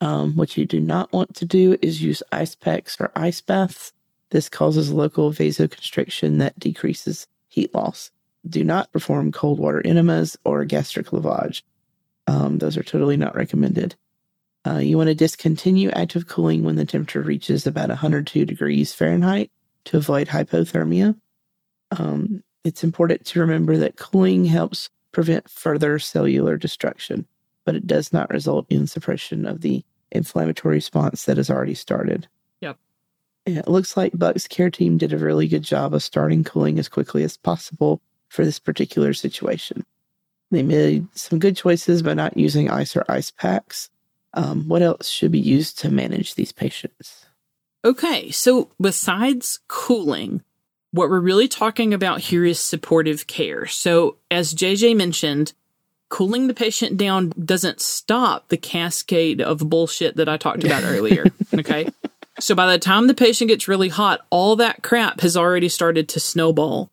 [0.00, 3.92] Um, what you do not want to do is use ice packs or ice baths.
[4.30, 8.10] This causes local vasoconstriction that decreases heat loss.
[8.48, 11.62] Do not perform cold water enemas or gastric lavage.
[12.26, 13.94] Um, those are totally not recommended.
[14.66, 19.50] Uh, you want to discontinue active cooling when the temperature reaches about 102 degrees Fahrenheit
[19.88, 21.18] to avoid hypothermia.
[21.90, 27.26] Um, it's important to remember that cooling helps prevent further cellular destruction,
[27.64, 32.28] but it does not result in suppression of the inflammatory response that has already started.
[32.60, 32.76] Yep.
[33.46, 36.78] Yeah, it looks like Buck's care team did a really good job of starting cooling
[36.78, 39.86] as quickly as possible for this particular situation.
[40.50, 43.88] They made some good choices by not using ice or ice packs.
[44.34, 47.24] Um, what else should be used to manage these patients?
[47.88, 50.42] Okay, so besides cooling,
[50.90, 53.64] what we're really talking about here is supportive care.
[53.64, 55.54] So, as JJ mentioned,
[56.10, 61.24] cooling the patient down doesn't stop the cascade of bullshit that I talked about earlier.
[61.54, 61.88] Okay.
[62.38, 66.10] So, by the time the patient gets really hot, all that crap has already started
[66.10, 66.90] to snowball.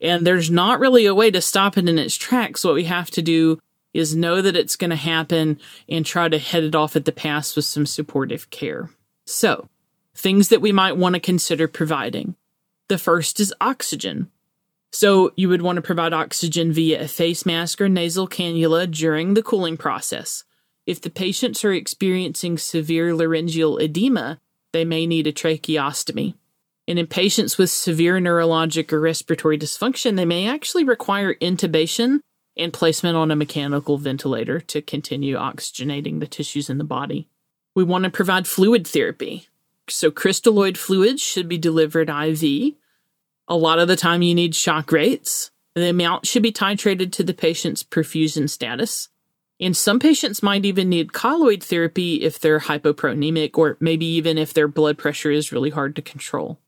[0.00, 2.64] And there's not really a way to stop it in its tracks.
[2.64, 3.58] What we have to do
[3.92, 7.12] is know that it's going to happen and try to head it off at the
[7.12, 8.88] pass with some supportive care.
[9.26, 9.68] So,
[10.18, 12.34] things that we might want to consider providing.
[12.88, 14.30] The first is oxygen.
[14.90, 19.34] So, you would want to provide oxygen via a face mask or nasal cannula during
[19.34, 20.44] the cooling process.
[20.86, 24.40] If the patients are experiencing severe laryngeal edema,
[24.72, 26.34] they may need a tracheostomy.
[26.88, 32.20] And in patients with severe neurologic or respiratory dysfunction, they may actually require intubation
[32.56, 37.28] and placement on a mechanical ventilator to continue oxygenating the tissues in the body.
[37.74, 39.48] We want to provide fluid therapy.
[39.90, 42.74] So, crystalloid fluids should be delivered IV.
[43.48, 45.50] A lot of the time, you need shock rates.
[45.74, 49.08] The amount should be titrated to the patient's perfusion status.
[49.60, 54.54] And some patients might even need colloid therapy if they're hypoproteinemic or maybe even if
[54.54, 56.58] their blood pressure is really hard to control.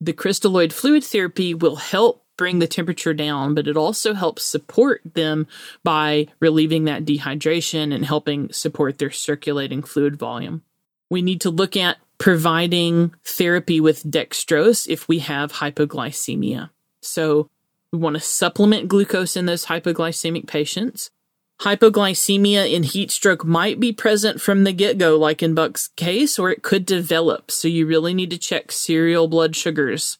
[0.00, 5.02] The crystalloid fluid therapy will help bring the temperature down, but it also helps support
[5.04, 5.46] them
[5.84, 10.62] by relieving that dehydration and helping support their circulating fluid volume.
[11.10, 16.68] We need to look at providing therapy with dextrose if we have hypoglycemia.
[17.00, 17.48] So
[17.92, 21.10] we want to supplement glucose in those hypoglycemic patients.
[21.62, 26.38] Hypoglycemia in heat stroke might be present from the get go, like in Buck's case,
[26.38, 27.50] or it could develop.
[27.50, 30.18] So you really need to check serial blood sugars.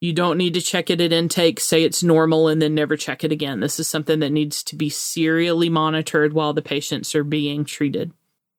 [0.00, 3.22] You don't need to check it at intake, say it's normal, and then never check
[3.22, 3.60] it again.
[3.60, 8.12] This is something that needs to be serially monitored while the patients are being treated.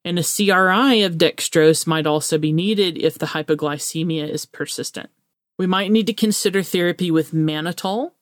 [0.04, 5.10] And a CRI of dextrose might also be needed if the hypoglycemia is persistent.
[5.58, 8.14] We might need to consider therapy with mannitol.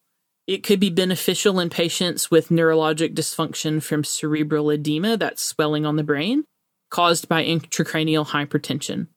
[0.46, 5.96] It could be beneficial in patients with neurologic dysfunction from cerebral edema, that's swelling on
[5.96, 6.44] the brain,
[6.90, 9.08] caused by intracranial hypertension.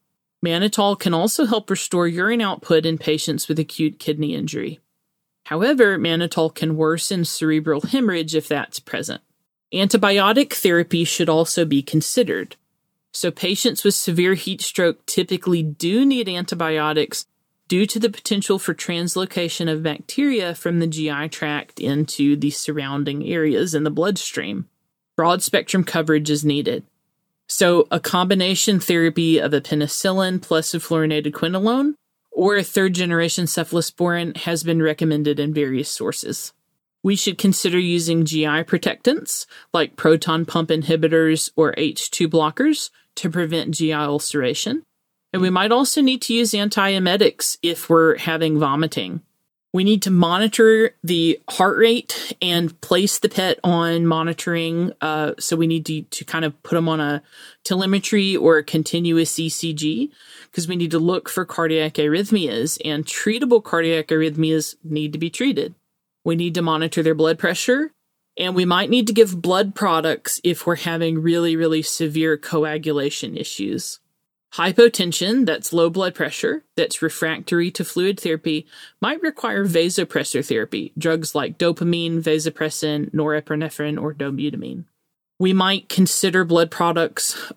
[0.45, 4.79] Mannitol can also help restore urine output in patients with acute kidney injury.
[5.47, 9.23] However, mannitol can worsen cerebral hemorrhage if that's present.
[9.73, 12.57] Antibiotic therapy should also be considered.
[13.13, 17.27] So, patients with severe heat stroke typically do need antibiotics
[17.69, 23.27] due to the potential for translocation of bacteria from the GI tract into the surrounding
[23.27, 24.69] areas in the bloodstream.
[25.17, 26.85] Broad spectrum coverage is needed.
[27.47, 31.95] So, a combination therapy of a penicillin plus a fluorinated quinolone
[32.31, 36.53] or a third generation cephalosporin has been recommended in various sources.
[37.03, 43.75] We should consider using GI protectants like proton pump inhibitors or H2 blockers to prevent
[43.75, 44.85] GI ulceration.
[45.33, 49.23] And we might also need to use antiemetics if we're having vomiting.
[49.75, 54.93] We need to monitor the heart rate and place the pet on monitoring.
[55.01, 57.23] Uh, so we need to, to kind of put them on a
[57.65, 60.11] telemetry or a continuous ECG
[60.51, 65.31] because we need to look for cardiac arrhythmias and treatable cardiac arrhythmias need to be
[65.31, 65.75] treated.
[66.25, 67.93] We need to monitor their blood pressure
[68.39, 73.37] and we might need to give blood products if we're having really, really severe coagulation
[73.37, 73.99] issues.
[74.55, 78.67] Hypotension, that's low blood pressure, that's refractory to fluid therapy,
[79.01, 84.85] might require vasopressor therapy, drugs like dopamine, vasopressin, norepinephrine, or dobutamine.
[85.39, 87.53] We might consider blood products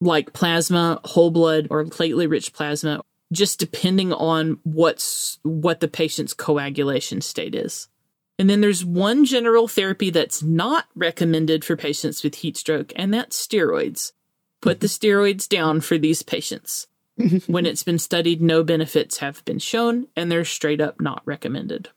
[0.00, 6.34] like plasma, whole blood, or platelet rich plasma, just depending on what's what the patient's
[6.34, 7.88] coagulation state is.
[8.42, 13.14] And then there's one general therapy that's not recommended for patients with heat stroke, and
[13.14, 14.10] that's steroids
[14.60, 16.88] put the steroids down for these patients.
[17.46, 21.90] when it's been studied, no benefits have been shown, and they're straight up not recommended.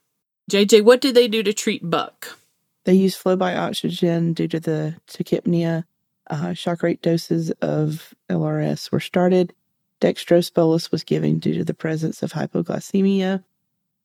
[0.48, 2.38] JJ, what do they do to treat buck?
[2.84, 5.82] They use flow by oxygen due to the tachypnea.
[6.30, 9.52] Uh, shock rate doses of LRS were started.
[10.00, 13.42] Dextrose bolus was given due to the presence of hypoglycemia.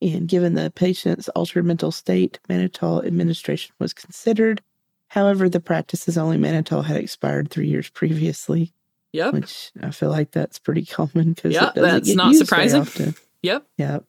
[0.01, 4.61] And given the patient's altered mental state, mannitol administration was considered.
[5.09, 8.73] However, the practice's only mannitol had expired three years previously.
[9.13, 9.33] Yep.
[9.33, 13.13] Which I feel like that's pretty common because yep, that's not surprising.
[13.41, 13.67] Yep.
[13.77, 14.05] Yep.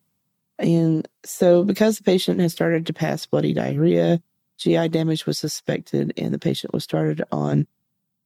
[0.58, 4.22] And so, because the patient has started to pass bloody diarrhea,
[4.58, 7.66] GI damage was suspected, and the patient was started on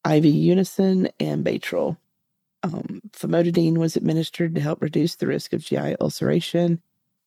[0.04, 1.96] IV Unasyn and Baytril.
[2.62, 6.82] Um, famotidine was administered to help reduce the risk of GI ulceration.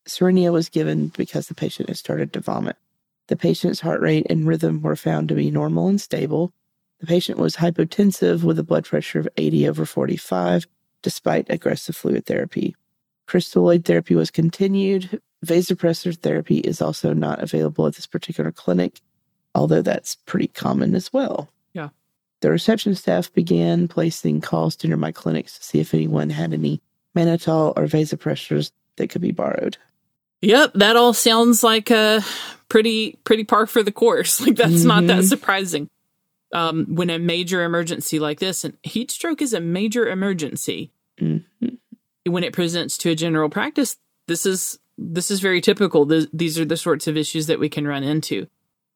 [0.08, 2.78] Cerenia was given because the patient had started to vomit.
[3.28, 6.52] The patient's heart rate and rhythm were found to be normal and stable.
[7.00, 10.66] The patient was hypotensive with a blood pressure of 80 over 45,
[11.04, 12.76] despite aggressive fluid therapy.
[13.28, 15.22] Crystalloid therapy was continued.
[15.46, 19.00] Vasopressor therapy is also not available at this particular clinic,
[19.54, 21.50] although that's pretty common as well.
[21.74, 21.90] Yeah.
[22.42, 26.54] The reception staff began placing calls to near my clinics to see if anyone had
[26.54, 26.82] any
[27.16, 29.78] mannitol or vasopressors that could be borrowed.
[30.42, 32.24] Yep, that all sounds like a
[32.70, 34.40] pretty pretty par for the course.
[34.46, 34.88] Like that's mm-hmm.
[34.88, 35.28] not that mm-hmm.
[35.28, 35.90] surprising.
[36.52, 40.92] Um, when a major emergency like this, and heat stroke is a major emergency.
[41.22, 41.68] Mm-hmm.
[42.26, 43.98] When it presents to a general practice,
[44.28, 46.06] this is this is very typical.
[46.06, 48.48] these are the sorts of issues that we can run into.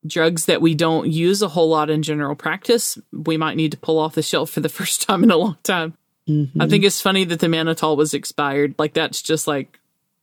[0.06, 3.78] Drugs that we don't use a whole lot in general practice, we might need to
[3.78, 5.98] pull off the shelf for the first time in a long time.
[6.28, 6.62] Mm-hmm.
[6.62, 8.76] I think it's funny that the mannitol was expired.
[8.78, 9.80] Like that's just like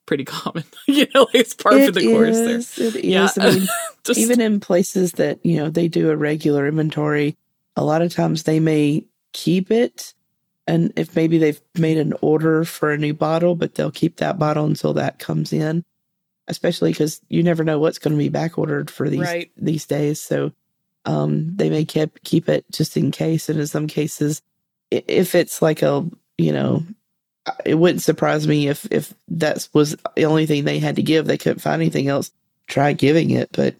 [0.07, 0.65] pretty common.
[0.87, 2.87] you know, it's part of the course there.
[2.87, 3.05] It is.
[3.05, 3.29] Yeah.
[3.39, 3.69] I mean,
[4.05, 7.37] Just, even in places that, you know, they do a regular inventory,
[7.77, 10.15] a lot of times they may keep it.
[10.67, 14.39] And if maybe they've made an order for a new bottle, but they'll keep that
[14.39, 15.85] bottle until that comes in,
[16.49, 19.51] especially because you never know what's going to be back ordered for these right.
[19.57, 20.21] these days.
[20.21, 20.53] So
[21.07, 23.49] um, they may keep keep it just in case.
[23.49, 24.43] And in some cases,
[24.91, 26.09] if it's like a
[26.39, 26.85] you know
[27.65, 31.27] it wouldn't surprise me if if that was the only thing they had to give.
[31.27, 32.31] They couldn't find anything else.
[32.67, 33.75] Try giving it, but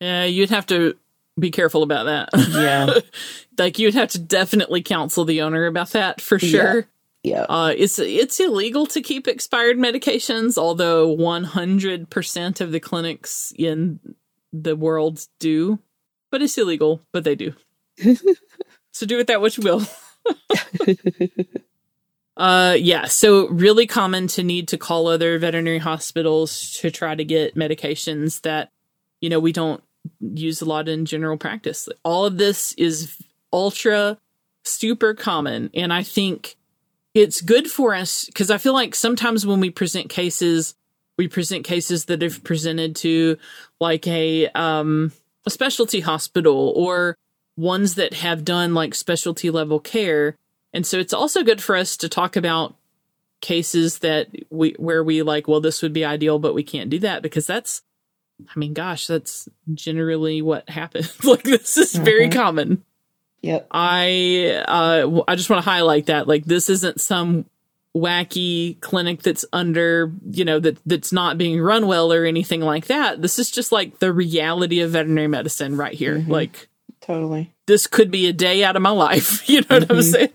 [0.00, 0.96] yeah, you'd have to
[1.38, 2.28] be careful about that.
[2.50, 2.98] Yeah,
[3.58, 6.86] like you'd have to definitely counsel the owner about that for sure.
[7.22, 7.42] Yeah, yeah.
[7.48, 13.52] Uh, it's it's illegal to keep expired medications, although one hundred percent of the clinics
[13.56, 14.00] in
[14.52, 15.78] the world do.
[16.30, 17.54] But it's illegal, but they do.
[18.92, 19.86] so do with that what you will.
[22.38, 23.06] Uh, yeah.
[23.06, 28.42] So really common to need to call other veterinary hospitals to try to get medications
[28.42, 28.70] that,
[29.20, 29.82] you know, we don't
[30.20, 31.88] use a lot in general practice.
[32.04, 33.20] All of this is
[33.52, 34.18] ultra
[34.64, 35.70] super common.
[35.74, 36.56] And I think
[37.14, 40.74] it's good for us because I feel like sometimes when we present cases,
[41.16, 43.36] we present cases that have presented to
[43.80, 45.12] like a um
[45.44, 47.16] a specialty hospital or
[47.56, 50.36] ones that have done like specialty level care.
[50.72, 52.74] And so it's also good for us to talk about
[53.40, 56.98] cases that we where we like, well, this would be ideal, but we can't do
[57.00, 57.82] that because that's
[58.54, 61.24] I mean, gosh, that's generally what happens.
[61.24, 62.32] like this is very Mhm.
[62.32, 62.84] common.
[63.42, 63.68] Yep.
[63.70, 67.46] I uh I just want to highlight that like this isn't some
[67.96, 72.86] wacky clinic that's under, you know, that that's not being run well or anything like
[72.86, 73.22] that.
[73.22, 76.18] This is just like the reality of veterinary medicine right here.
[76.18, 76.28] Mhm.
[76.28, 76.68] Like
[77.00, 77.52] Totally.
[77.66, 79.48] this could be a day out of my life.
[79.48, 80.12] You know what I'm Mhm.
[80.12, 80.28] saying?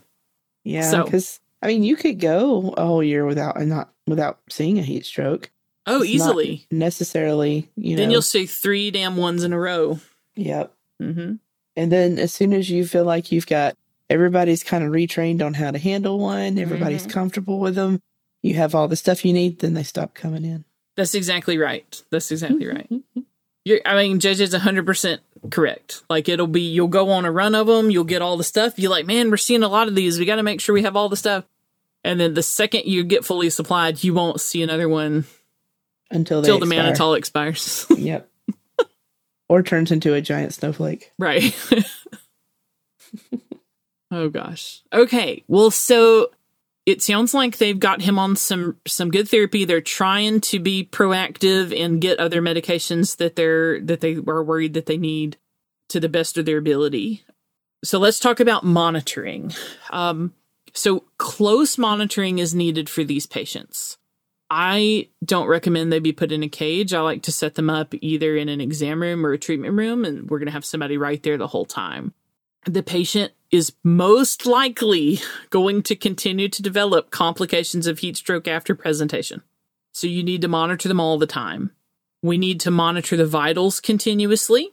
[0.63, 0.89] Yeah.
[0.89, 4.79] So- Because I mean, you could go a whole year without and not without seeing
[4.79, 5.49] a heat stroke.
[5.85, 6.65] Oh, It's easily.
[6.71, 7.69] necessarily.
[7.75, 7.97] You know.
[8.01, 8.13] Then know.
[8.13, 9.99] you'll see three damn ones in a row.
[10.35, 10.73] Yep.
[11.01, 11.33] hmm
[11.75, 13.75] And then as soon as you feel like you've got
[14.09, 17.11] everybody's kind of retrained on how to handle one, everybody's Mhm.
[17.11, 18.01] comfortable with them,
[18.41, 20.65] you have all the stuff you need, then they stop coming in.
[20.95, 22.01] That's exactly right.
[22.11, 22.89] That's exactly right.
[23.65, 25.19] You're, I mean, JJ's 100%
[25.49, 26.03] correct.
[26.09, 28.77] Like, it'll be, you'll go on a run of them, you'll get all the stuff.
[28.77, 30.19] You're like, man, we're seeing a lot of these.
[30.19, 31.45] We got to make sure we have all the stuff.
[32.03, 35.25] And then the second you get fully supplied, you won't see another one
[36.11, 36.93] Until they till the expire.
[36.93, 37.85] mannitol expires.
[37.97, 38.29] Yep.
[39.49, 41.11] or turns into a giant snowflake.
[41.17, 41.55] right.
[44.11, 44.81] oh, gosh.
[44.91, 45.43] Okay.
[45.47, 46.31] Well, so
[46.85, 49.65] it sounds like they've got him on some some good therapy.
[49.65, 54.73] They're trying to be proactive and get other medications that they're that they are worried
[54.73, 55.37] that they need
[55.89, 57.23] to the best of their ability.
[57.83, 59.53] So let's talk about monitoring.
[59.91, 60.33] Um,
[60.73, 63.97] so close monitoring is needed for these patients.
[64.49, 66.93] I don't recommend they be put in a cage.
[66.93, 70.05] I like to set them up either in an exam room or a treatment room,
[70.05, 72.13] and we're going to have somebody right there the whole time.
[72.65, 75.19] The patient is most likely
[75.51, 79.43] going to continue to develop complications of heat stroke after presentation.
[79.91, 81.71] So you need to monitor them all the time.
[82.23, 84.71] We need to monitor the vitals continuously.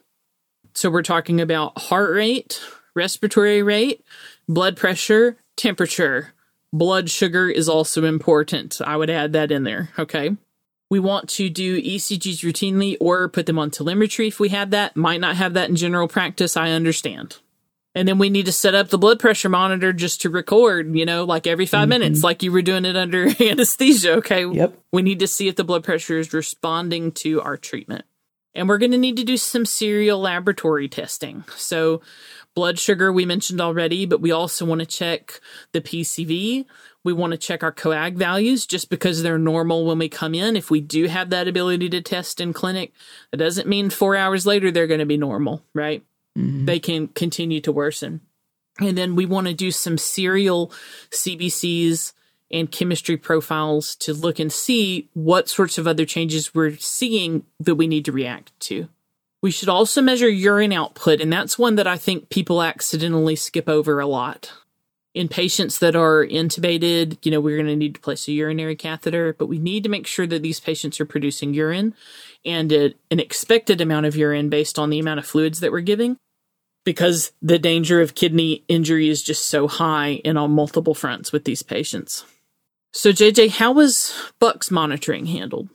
[0.73, 2.59] So we're talking about heart rate,
[2.95, 4.03] respiratory rate,
[4.49, 6.33] blood pressure, temperature.
[6.73, 8.81] Blood sugar is also important.
[8.81, 9.91] I would add that in there.
[9.99, 10.37] Okay.
[10.89, 14.97] We want to do ECGs routinely or put them on telemetry if we have that.
[14.97, 16.57] Might not have that in general practice.
[16.57, 17.37] I understand.
[17.95, 21.05] And then we need to set up the blood pressure monitor just to record, you
[21.05, 21.89] know, like every 5 Mhm.
[21.91, 24.13] minutes, like you were doing it under anesthesia.
[24.19, 24.47] Okay.
[24.47, 24.79] Yep.
[24.93, 28.05] We need to see if the blood pressure is responding to our treatment.
[28.55, 31.45] And we're going to need to do some serial laboratory testing.
[31.57, 32.01] So,
[32.57, 35.41] blood sugar, we mentioned already, but we also want to check
[35.73, 36.67] the PCV.
[37.05, 40.57] We want to check our coag values just because they're normal when we come in.
[40.57, 42.93] If we do have that ability to test in clinic,
[43.33, 46.03] it doesn't mean four hours later they're going to be normal, right?
[46.39, 46.67] Mhm.
[46.67, 48.21] they can continue to worsen.
[48.79, 50.73] And then we want to do some serial
[51.11, 52.13] CBCs
[52.51, 57.77] and chemistry profiles to look and see what sorts of other changes we're seeing that
[57.77, 58.89] we need to react to.
[59.43, 63.69] We should also measure urine output, and that's one that I think people accidentally skip
[63.69, 64.53] over a lot.
[65.15, 68.77] In patients that are intubated, you know, we're going to need to place a urinary
[68.77, 71.95] catheter, but we need to make sure that these patients are producing urine
[72.45, 75.81] and a, an expected amount of urine based on the amount of fluids that we're
[75.81, 76.17] giving
[76.85, 81.45] because the danger of kidney injury is just so high and on multiple fronts with
[81.45, 82.25] these patients.
[82.93, 85.69] So, JJ, how was Buck's monitoring handled?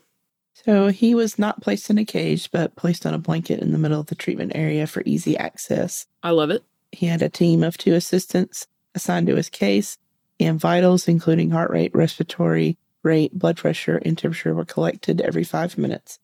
[0.66, 3.78] So he was not placed in a cage, but placed on a blanket in the
[3.78, 6.08] middle of the treatment area for easy access.
[6.24, 6.64] I love it.
[6.92, 9.98] He had a team of two assistants assigned to his case,
[10.40, 15.78] and vitals, including heart rate, respiratory rate, blood pressure, and temperature, were collected every five
[15.78, 16.20] minutes.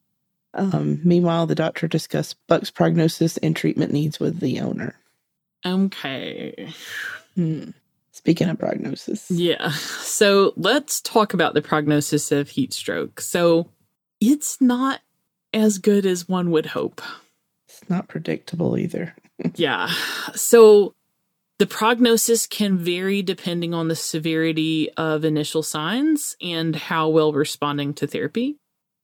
[0.54, 4.96] Um, meanwhile, the doctor discussed Buck's prognosis and treatment needs with the owner.
[5.66, 6.70] Okay.
[7.36, 7.70] Hmm.
[8.12, 9.70] Speaking of prognosis, Yeah.
[9.72, 13.22] So, let's talk about the prognosis of heat stroke.
[13.22, 13.70] So,
[14.20, 15.00] it's not
[15.54, 17.02] as good as one would hope.
[17.68, 19.16] it's not predictable either.
[19.56, 19.90] Yeah.
[20.36, 20.94] So
[21.58, 27.96] the prognosis can vary depending on the severity of initial signs and how well responding
[27.96, 28.58] to therapy.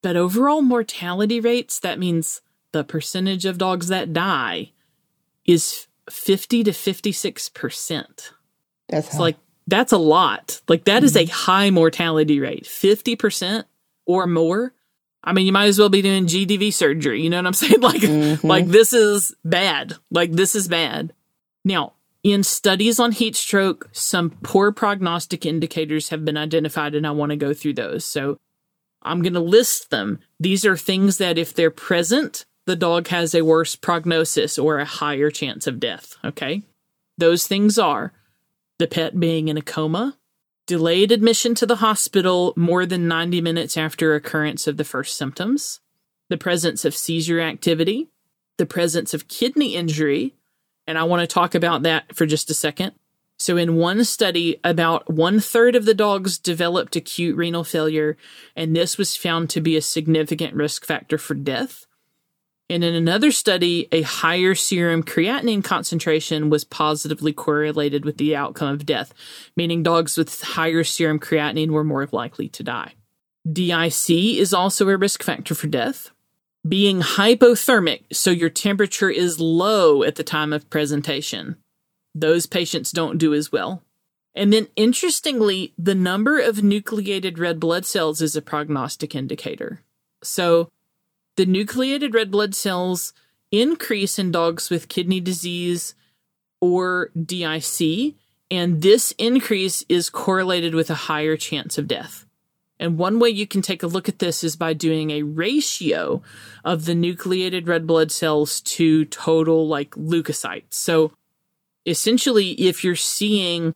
[0.03, 2.41] But overall mortality rates, that means
[2.71, 4.71] the percentage of dogs that die,
[5.45, 8.31] is 50 to 56%.
[8.89, 9.37] That's like,
[9.67, 10.61] that's a lot.
[10.67, 12.63] Like, that is a high mortality rate.
[12.65, 13.65] 50%
[14.05, 14.73] or more.
[15.23, 17.21] I mean, you might as well be doing GDV surgery.
[17.21, 17.81] You know what I'm saying?
[17.81, 18.43] Like, Mhm.
[18.43, 19.95] like this is bad.
[20.09, 21.11] Like this is bad.
[21.65, 21.93] Now,
[22.23, 27.31] in studies on heat stroke, some poor prognostic indicators have been identified, and I want
[27.31, 28.05] to go through those.
[28.05, 28.37] So
[29.01, 30.19] I'm going to list them.
[30.39, 34.85] These are things that, if they're present, the dog has a worse prognosis or a
[34.85, 36.17] higher chance of death.
[36.23, 36.63] Okay.
[37.17, 38.13] Those things are
[38.77, 40.17] the pet being in a coma,
[40.67, 45.79] delayed admission to the hospital more than 90 minutes after occurrence of the first symptoms,
[46.29, 48.09] the presence of seizure activity,
[48.57, 50.35] the presence of kidney injury,
[50.85, 52.93] and I want to talk about that for just a second.
[53.39, 58.17] So, in one study, about one third of the dogs developed acute renal failure,
[58.55, 61.85] and this was found to be a significant risk factor for death.
[62.69, 68.73] And in another study, a higher serum creatinine concentration was positively correlated with the outcome
[68.73, 69.13] of death,
[69.55, 72.93] meaning dogs with higher serum creatinine were more likely to die.
[73.49, 76.11] DIC is also a risk factor for death.
[76.67, 81.55] Being hypothermic, so your temperature is low at the time of presentation,
[82.19, 83.83] those patients don't do as well.
[84.35, 89.81] And then, interestingly, the number of nucleated red blood cells is a prognostic indicator.
[90.21, 90.69] So,
[91.37, 93.13] the nucleated red blood cells
[93.51, 95.95] increase in dogs with kidney disease
[96.61, 98.15] or DIC,
[98.51, 102.25] and this increase is correlated with a higher chance of death.
[102.79, 106.21] And one way you can take a look at this is by doing a ratio
[106.63, 110.73] of the nucleated red blood cells to total like leukocytes.
[110.73, 111.11] So
[111.87, 113.73] essentially, if you're seeing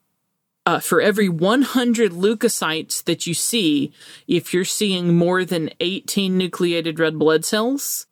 [0.66, 3.92] uh, for every 100 leukocytes that you see,
[4.28, 8.06] if you're seeing more than 18 nucleated red blood cells,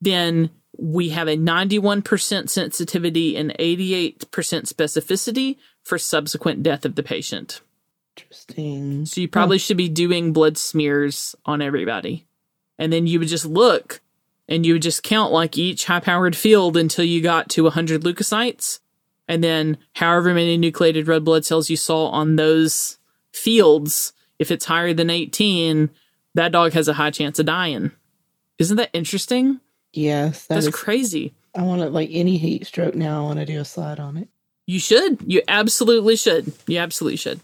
[0.00, 7.60] then we have a 91% sensitivity and 88% specificity for subsequent death of the patient.
[8.16, 9.06] Interesting.
[9.06, 12.26] So you probably should be doing blood smears on everybody.
[12.78, 14.00] And then you would just look
[14.48, 18.02] and you would just count like each high powered field until you got to 100
[18.02, 18.80] leukocytes
[19.28, 22.98] and then however many nucleated red blood cells you saw on those
[23.32, 25.90] fields, if it's higher than 18,
[26.34, 27.90] that dog has a high chance of dying.
[28.58, 29.60] Isn't that interesting?
[29.92, 30.46] Yes.
[30.46, 31.34] That That's is, crazy.
[31.54, 34.16] I want to, like any heat stroke now, I want to do a slide on
[34.16, 34.28] it.
[34.66, 35.20] You should.
[35.26, 36.52] You absolutely should.
[36.66, 37.40] You absolutely should.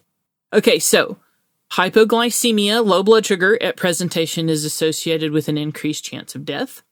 [0.52, 1.16] Okay, so
[1.72, 6.82] hypoglycemia, low blood sugar at presentation is associated with an increased chance of death.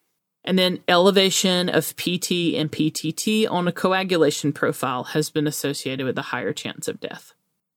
[0.44, 6.16] And then elevation of PT and PTT on a coagulation profile has been associated with
[6.18, 7.34] a higher chance of death.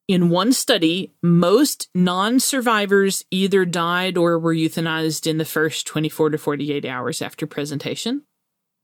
[0.07, 6.31] In one study, most non survivors either died or were euthanized in the first 24
[6.31, 8.23] to 48 hours after presentation.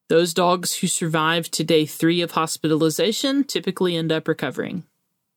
[0.07, 4.84] Those dogs who survived to day three of hospitalization typically end up recovering.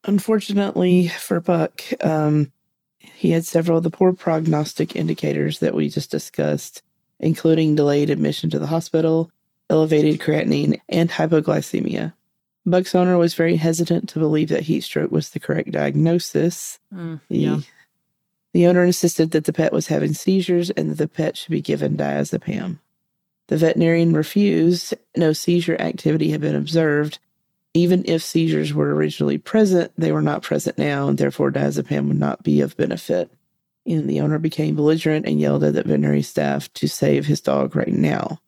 [0.04, 2.52] Unfortunately for Buck, um,
[2.98, 6.82] he had several of the poor prognostic indicators that we just discussed
[7.22, 9.30] including delayed admission to the hospital,
[9.70, 12.12] elevated creatinine, and hypoglycemia.
[12.66, 16.78] Buck's owner was very hesitant to believe that heat stroke was the correct diagnosis.
[16.94, 17.56] Mm, yeah.
[17.56, 17.66] The,
[18.52, 21.62] the owner insisted that the pet was having seizures and that the pet should be
[21.62, 22.78] given diazepam.
[23.48, 24.94] The veterinarian refused.
[25.16, 27.18] No seizure activity had been observed.
[27.74, 32.18] Even if seizures were originally present, they were not present now, and therefore diazepam would
[32.18, 33.30] not be of benefit
[33.86, 37.74] and the owner became belligerent and yelled at the veterinary staff to save his dog
[37.74, 38.38] right now.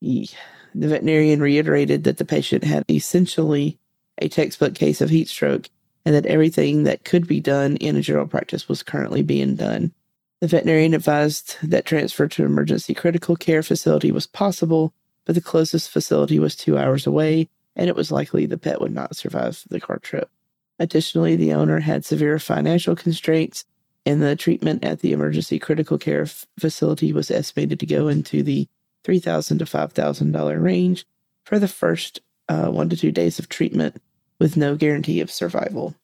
[0.00, 0.30] He,
[0.74, 3.78] the veterinarian reiterated that the patient had essentially
[4.18, 5.68] a textbook case of heat stroke
[6.04, 9.92] and that everything that could be done in a general practice was currently being done.
[10.40, 15.40] The veterinarian advised that transfer to an emergency critical care facility was possible, but the
[15.40, 19.62] closest facility was two hours away, and it was likely the pet would not survive
[19.68, 20.30] the car trip.
[20.78, 23.64] Additionally, the owner had severe financial constraints
[24.08, 28.42] and the treatment at the emergency critical care f- facility was estimated to go into
[28.42, 28.66] the
[29.04, 31.04] 3,000 to $5,000 range
[31.44, 34.00] for the first uh, one to two days of treatment
[34.40, 35.94] with no guarantee of survival.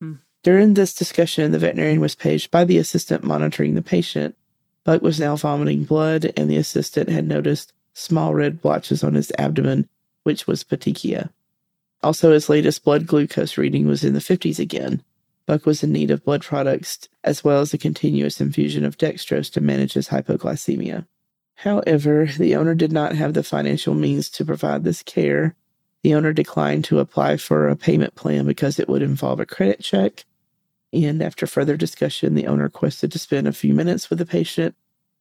[0.00, 0.14] Hmm.
[0.44, 4.36] During this discussion, the veterinarian was paged by the assistant monitoring the patient.
[4.84, 9.32] Buck was now vomiting blood, and the assistant had noticed small red blotches on his
[9.38, 9.88] abdomen,
[10.22, 11.30] which was petechia.
[12.00, 15.02] Also, his latest blood glucose reading was in the 50s again,
[15.50, 19.50] Buck was in need of blood products as well as a continuous infusion of dextrose
[19.50, 21.08] to manage his hypoglycemia.
[21.56, 25.56] However, the owner did not have the financial means to provide this care.
[26.04, 29.80] The owner declined to apply for a payment plan because it would involve a credit
[29.80, 30.24] check.
[30.92, 34.76] And after further discussion, the owner requested to spend a few minutes with the patient.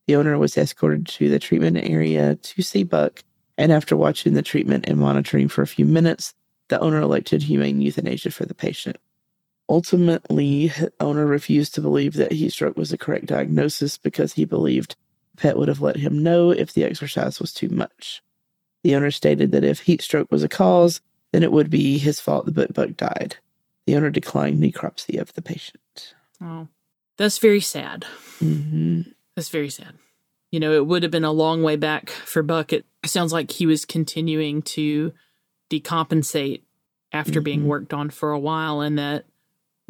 [0.05, 3.23] The owner was escorted to the treatment area to see Buck,
[3.57, 6.35] and after watching the treatment and monitoring for a few minutes,
[6.67, 8.97] the owner elected humane euthanasia for the patient.
[9.69, 14.95] Ultimately, owner refused to believe that heat stroke was the correct diagnosis because he believed
[15.37, 18.21] pet would have let him know if the exercise was too much.
[18.83, 21.01] The owner stated that if heat stroke was a cause,
[21.31, 23.35] then it would be his fault the Buck died.
[23.85, 26.15] The owner declined necropsy of the patient.
[26.41, 26.67] Oh,
[27.17, 28.05] that's very sad.
[28.39, 29.01] Mm-hmm.
[29.35, 29.93] That's very sad.
[30.51, 32.73] You know, it would have been a long way back for Buck.
[32.73, 35.13] It sounds like he was continuing to
[35.69, 36.61] decompensate
[37.11, 37.65] after being Mhm.
[37.67, 39.25] worked on for a while, and that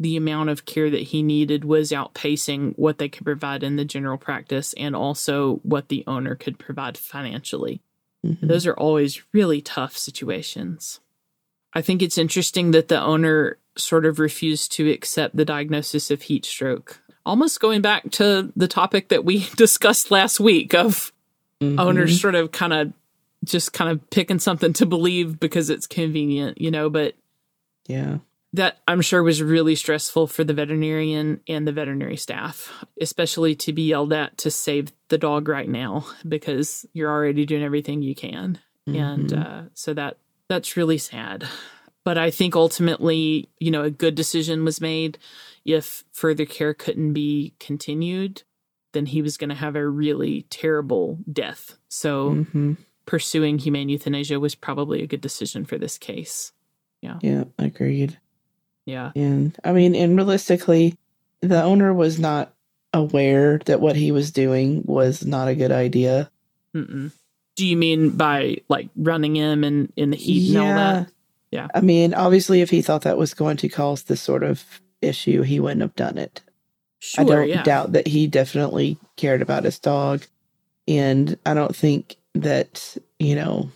[0.00, 3.84] the amount of care that he needed was outpacing what they could provide in the
[3.84, 7.82] general practice and also what the owner could provide financially.
[8.26, 8.48] Mhm.
[8.48, 11.00] Those are always really tough situations.
[11.74, 16.22] I think it's interesting that the owner sort of refused to accept the diagnosis of
[16.22, 17.00] heat stroke.
[17.24, 21.12] Almost going back to the topic that we discussed last week of
[21.62, 21.78] Mhm.
[21.78, 22.92] owners sort of kind of
[23.44, 27.14] just kind of picking something to believe because it's convenient, you know, but
[27.86, 28.18] Yeah.
[28.52, 33.72] That I'm sure was really stressful for the veterinarian and the veterinary staff, especially to
[33.72, 38.14] be yelled at to save the dog right now because you're already doing everything you
[38.14, 38.58] can.
[38.86, 39.38] And Mhm.
[39.46, 41.46] uh, so that that's really sad.
[42.02, 45.18] But I think ultimately, you know, a good decision was made.
[45.64, 48.42] If further care couldn't be continued,
[48.92, 51.78] then he was going to have a really terrible death.
[51.88, 52.78] So Mhm.
[53.06, 56.52] pursuing humane euthanasia was probably a good decision for this case.
[57.00, 57.18] Yeah.
[57.22, 58.18] Yeah, agreed.
[58.86, 59.12] Yeah.
[59.14, 60.96] And I mean, and realistically,
[61.40, 62.52] the owner was not
[62.92, 66.30] aware that what he was doing was not a good idea.
[66.74, 67.12] Mm-mm.
[67.56, 71.12] Do you mean by like running him in in the heat and all that?
[71.50, 71.68] Yeah.
[71.74, 74.64] I mean, obviously, if he thought that was going to cause this sort of
[75.02, 76.42] issue, he wouldn't have done it.
[77.00, 77.24] Sure.
[77.24, 77.62] I don't yeah.
[77.62, 80.22] doubt that he definitely cared about his dog.
[80.86, 83.70] And I don't think that, you know,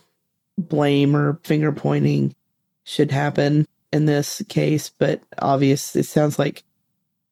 [0.57, 2.35] blame or finger pointing
[2.83, 4.89] should happen in this case.
[4.89, 6.63] But obvious, it sounds like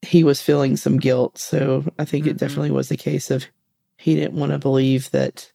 [0.02, 1.38] he was feeling some guilt.
[1.38, 2.30] So I think Mhm.
[2.30, 3.46] it definitely was the case of
[3.96, 5.50] he didn't want to believe that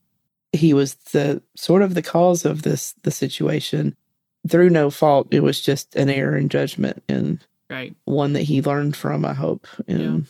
[0.54, 3.96] he was the sort of the cause of this the situation
[4.48, 5.28] through no fault.
[5.32, 7.40] It was just an error in judgment and
[7.70, 7.96] Right.
[8.06, 9.68] one that he learned from, I hope.
[9.88, 10.26] And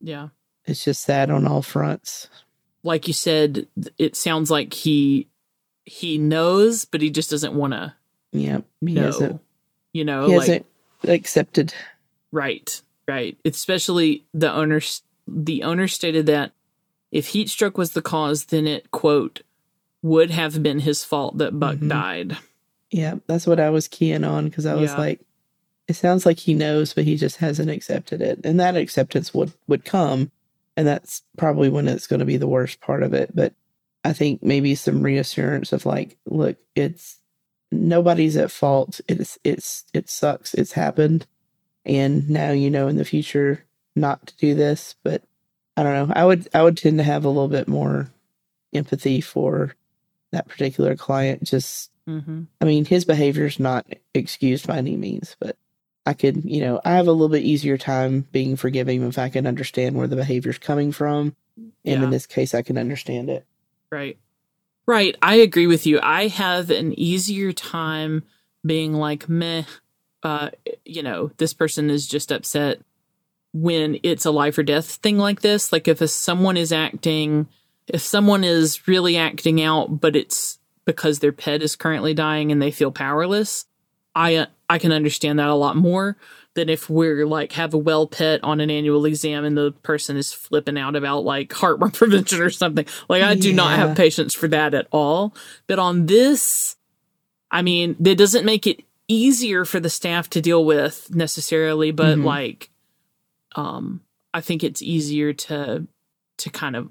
[0.00, 0.28] Yeah.
[0.64, 2.28] it's just sad on all fronts.
[2.82, 3.66] Like you said,
[3.98, 5.28] it sounds like he
[5.86, 7.92] he knows, but he just doesn't want to
[8.32, 9.02] Yeah, he know.
[9.02, 9.42] hasn't.
[9.94, 10.66] You know, He like hasn't
[11.04, 11.72] accepted.
[12.32, 13.38] right, right.
[13.46, 14.82] Especially the owner.
[15.26, 16.52] The owner stated that
[17.10, 19.40] if heat stroke was the cause, then it quote
[20.02, 21.88] would have been his fault that Buck Mhm.
[21.88, 22.36] died.
[22.90, 24.98] Yeah, that's what I was keying on because I was Yeah.
[24.98, 25.20] like,
[25.88, 29.52] it sounds like he knows, but he just hasn't accepted it, and that acceptance would
[29.66, 30.30] would come,
[30.76, 33.34] and that's probably when it's going to be the worst part of it.
[33.34, 33.54] But
[34.04, 37.18] I think maybe some reassurance of like, look, it's
[37.74, 39.00] nobody's at fault.
[39.08, 40.54] It's it's it sucks.
[40.54, 41.26] It's happened,
[41.84, 43.64] and now you know in the future
[43.96, 44.94] not to do this.
[45.02, 45.22] But
[45.76, 46.14] I don't know.
[46.14, 48.10] I would I would tend to have a little bit more
[48.72, 49.74] empathy for
[50.32, 51.42] that particular client.
[51.44, 52.42] Just Mm-hmm.
[52.60, 55.56] I mean, his behavior is not excused by any means, but
[56.04, 59.30] I could, you know, I have a little bit easier time being forgiving if I
[59.30, 61.34] can understand where the behavior is coming from.
[61.56, 62.02] And Yeah.
[62.04, 63.46] in this case, I can understand it.
[63.90, 64.18] Right.
[64.86, 65.16] Right.
[65.22, 65.98] I agree with you.
[66.02, 68.22] I have an easier time
[68.64, 69.64] being like, meh,
[70.22, 70.50] uh,
[70.84, 72.80] you know, this person is just upset
[73.52, 75.72] when it's a life or death thing like this.
[75.72, 77.48] Like if someone is acting,
[77.88, 82.60] if someone is really acting out, but it's because their pet is currently dying and
[82.60, 83.66] they feel powerless,
[84.14, 86.16] I, uh, I can understand that a lot more
[86.54, 90.16] than if we're like have a well pet on an annual exam and the person
[90.16, 92.86] is flipping out about like heartworm prevention or something.
[93.08, 95.34] Like I do not have patience for that at all.
[95.66, 96.76] But on this,
[97.50, 102.18] I mean, that doesn't make it easier for the staff to deal with necessarily, but
[102.18, 102.24] Mhm.
[102.24, 102.70] like
[103.56, 104.00] um
[104.32, 105.86] I think it's easier to
[106.38, 106.88] to kind of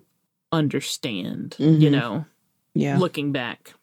[0.51, 1.91] understand, you Mhm.
[1.91, 2.25] know,
[2.73, 2.97] Yeah.
[2.97, 3.73] looking back.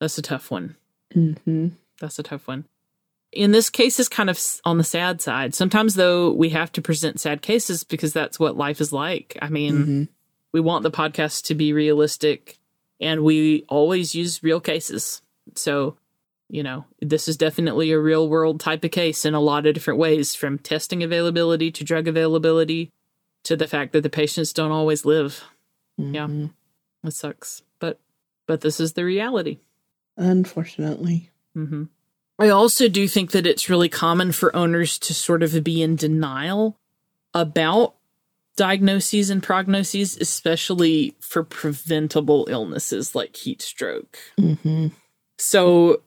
[0.00, 0.76] That's a tough one.
[1.12, 1.68] hmm
[2.00, 2.64] That's a tough one.
[3.36, 5.54] In this case, is kind of on the sad side.
[5.54, 9.36] Sometimes, though, we have to present sad cases because that's what life is like.
[9.42, 10.02] I mean, hmm
[10.52, 12.58] we want the podcast to be realistic,
[12.98, 15.20] and we always use real cases.
[15.54, 15.98] So,
[16.48, 19.74] you know, this is definitely a real world type of case in a lot of
[19.74, 22.90] different ways from testing availability to drug availability
[23.42, 25.44] to the fact that the patients don't always live.
[25.98, 26.26] Yeah.
[26.28, 26.52] Mhm.
[27.04, 27.62] It sucks.
[27.78, 28.00] But,
[28.46, 29.58] but this is the reality.
[30.16, 31.30] Unfortunately.
[31.54, 31.84] hmm
[32.38, 35.96] I also do think that it's really common for owners to sort of be in
[35.96, 36.78] denial
[37.32, 37.94] about
[38.56, 44.18] diagnoses and prognoses, especially for preventable illnesses like heat stroke.
[44.38, 44.88] hmm
[45.38, 46.02] So,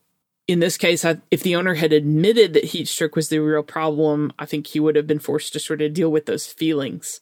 [0.48, 3.62] in this case, I, if the owner had admitted that heat stroke was the real
[3.62, 7.22] problem, I think he would have been forced to sort of deal with those feelings,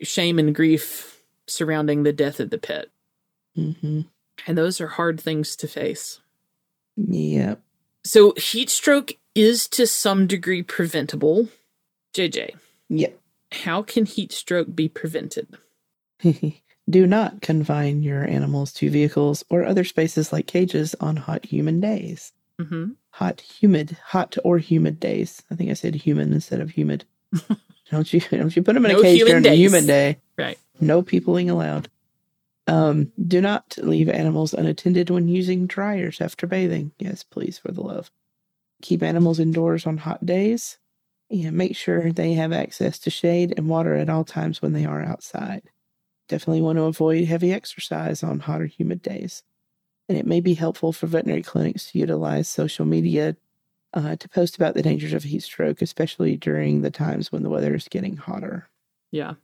[0.00, 2.86] shame and grief surrounding the death of the pet.
[3.56, 4.02] hmm
[4.46, 6.20] And those are hard things to face.
[6.96, 7.60] Yep.
[8.04, 11.48] So heat stroke is to some degree preventable.
[12.14, 12.50] JJ,
[12.88, 13.18] Yep.
[13.52, 15.48] how can heat stroke be prevented?
[16.90, 21.80] Do not confine your animals to vehicles or other spaces like cages on hot, humid
[21.80, 22.32] days.
[22.60, 25.42] hmm hot, humid, hot or humid days.
[25.50, 27.04] I think I said human instead of humid.
[27.90, 29.58] don't you don't you put them in No a cage human during a days.
[29.60, 30.16] humid day?
[30.38, 30.58] Right.
[30.80, 31.88] No peopling allowed.
[32.66, 36.92] Um, do not leave animals unattended when using dryers after bathing.
[36.98, 38.10] Yes, please, for the love.
[38.82, 40.78] Keep animals indoors on hot days
[41.30, 44.84] and make sure they have access to shade and water at all times when they
[44.84, 45.62] are outside.
[46.28, 49.42] Definitely want to avoid heavy exercise on hot or humid days.
[50.08, 53.36] And it may be helpful for veterinary clinics to utilize social media
[53.94, 57.50] uh, to post about the dangers of heat stroke, especially during the times when the
[57.50, 58.68] weather is getting hotter.
[59.10, 59.34] Yeah.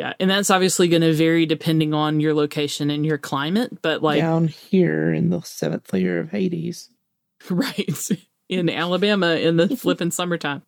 [0.00, 0.14] Yeah.
[0.18, 3.82] And that's obviously going to vary depending on your location and your climate.
[3.82, 6.88] But like, Down here in the seventh layer of Hades.
[7.50, 8.08] right
[8.48, 10.62] in Alabama in the flipping summertime.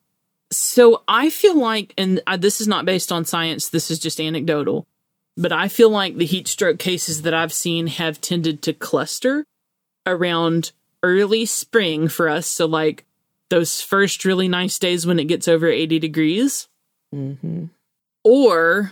[0.51, 4.21] So I feel like, and uh, this is not based on science, this is just
[4.21, 4.85] anecdotal,
[5.35, 9.45] but I feel like the heat stroke cases that I've seen have tended to cluster
[10.05, 12.45] around early spring for us.
[12.45, 13.03] So, like
[13.49, 16.67] those first really nice days when it gets over 80 degrees,
[17.15, 17.65] Mm-hmm.
[18.23, 18.91] or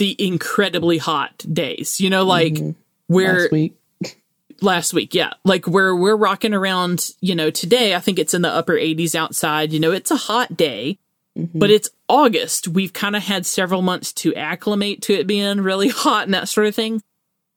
[0.00, 2.74] the incredibly hot days, you know, like Mhm.
[3.06, 3.74] where last week.
[4.62, 8.42] last week yeah like where we're rocking around you know today i think it's in
[8.42, 10.98] the upper 80s outside you know it's a hot day
[11.38, 11.48] Mhm.
[11.54, 15.88] but it's august we've kind of had several months to acclimate to it being really
[16.04, 17.02] hot and that sort of thing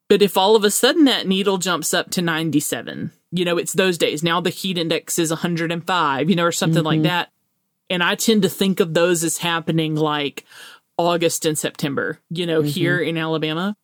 [0.08, 3.74] but if all of a sudden that needle jumps up to 97 you know it's
[3.74, 7.04] those days now the heat index is 105 you know or something like Mhm.
[7.12, 7.30] that
[7.89, 10.46] and i tend to think of those as happening like
[10.98, 12.68] august and september you know Mhm.
[12.68, 13.76] here in alabama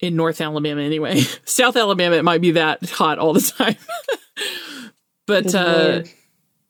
[0.00, 1.22] in North Alabama anyway.
[1.44, 3.74] South Alabama, it might be that hot all the time.
[5.26, 6.02] but uh,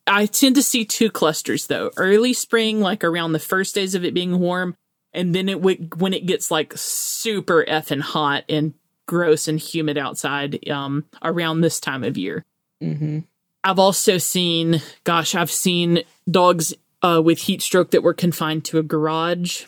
[0.07, 1.91] I tend to see two clusters though.
[1.95, 4.75] Early spring, like around the first days of it being warm,
[5.13, 8.73] and then it w- when it gets like super effing hot and
[9.07, 12.45] gross and humid outside um, around this time of year.
[12.81, 13.25] Mhm.
[13.63, 16.73] I've also seen, gosh, I've seen dogs
[17.03, 19.65] uh, with heat stroke that were confined to a garage.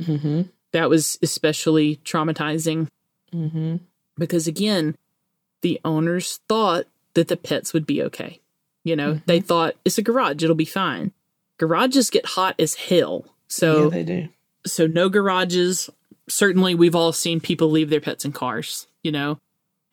[0.00, 0.50] Mhm.
[0.72, 2.88] That was especially traumatizing
[3.32, 3.80] Mhm.
[4.18, 4.96] because again,
[5.62, 8.40] the owners thought that the pets would be okay.
[8.82, 11.12] You know, they thought it's a garage, it'll be fine.
[11.58, 13.24] Garages get hot as hell.
[13.48, 14.28] So yeah, they do.
[14.66, 15.88] so no garages.
[16.28, 19.38] Certainly we've all seen people leave their pets in cars, you know.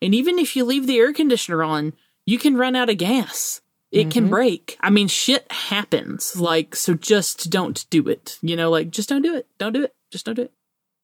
[0.02, 1.93] And even if you leave the air conditioner on,
[2.26, 3.62] you can run out of gas.
[3.92, 4.30] It can Mhm.
[4.30, 4.78] break.
[4.80, 6.36] I mean, shit happens.
[6.39, 8.38] Like, so just don't do it.
[8.42, 9.48] You know, like just don't do it.
[9.58, 9.94] Don't do it.
[10.12, 10.52] Just don't do it.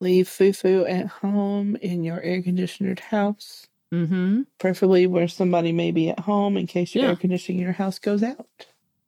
[0.00, 4.42] Leave Fufu at home in your air conditioned house, Mm-hmm.
[4.58, 7.10] preferably where somebody may be at home in case your Yeah.
[7.10, 8.46] air conditioning in your house goes out.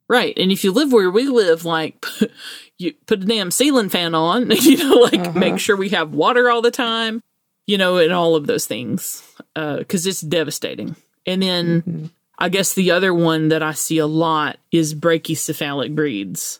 [0.07, 0.37] Right.
[0.37, 2.03] And if you live where we live, like
[2.77, 5.39] you put a damn ceiling fan on, you know, like Uh-huh.
[5.39, 7.21] make sure we have water all the time,
[7.67, 9.23] you know, and all of those things.
[9.55, 10.95] Uh, cause it's devastating.
[11.25, 12.09] And then Mhm.
[12.41, 16.59] I guess the other one that I see a lot is brachycephalic breeds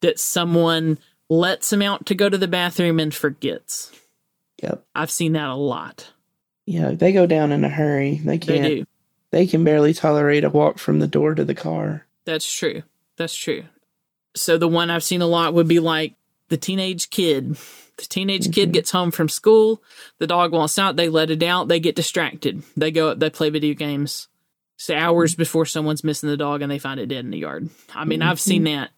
[0.00, 0.98] that someone
[1.30, 3.90] lets them out to go to the bathroom and forgets.
[4.62, 4.84] Yep.
[4.94, 6.12] I've seen that a lot.
[6.66, 8.16] Yeah, they go down in a hurry.
[8.24, 8.64] They They can't.
[8.66, 8.84] do.
[9.30, 12.06] They can barely tolerate a walk from the door to the car.
[12.26, 12.82] That's true.
[13.16, 13.64] That's true.
[14.36, 16.14] So the one I've seen a lot would be like
[16.48, 17.56] the teenage kid.
[17.96, 18.72] The teenage kid Mhm.
[18.72, 19.82] gets home from school,
[20.18, 22.62] the dog wants out, they let it out, they get distracted.
[22.76, 24.28] They go up, they play video games.
[24.82, 27.68] So hours before someone's missing the dog and they find it dead in the yard.
[27.94, 28.90] I mean, I've seen that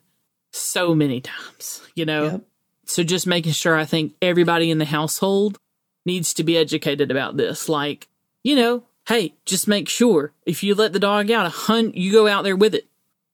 [0.50, 2.24] so many times, you know.
[2.24, 2.44] Yep.
[2.86, 5.58] So just making sure I think everybody in the household
[6.06, 7.68] needs to be educated about this.
[7.68, 8.08] Like,
[8.42, 12.12] you know, hey, just make sure if you let the dog out, a hunt, you
[12.12, 12.88] go out there with it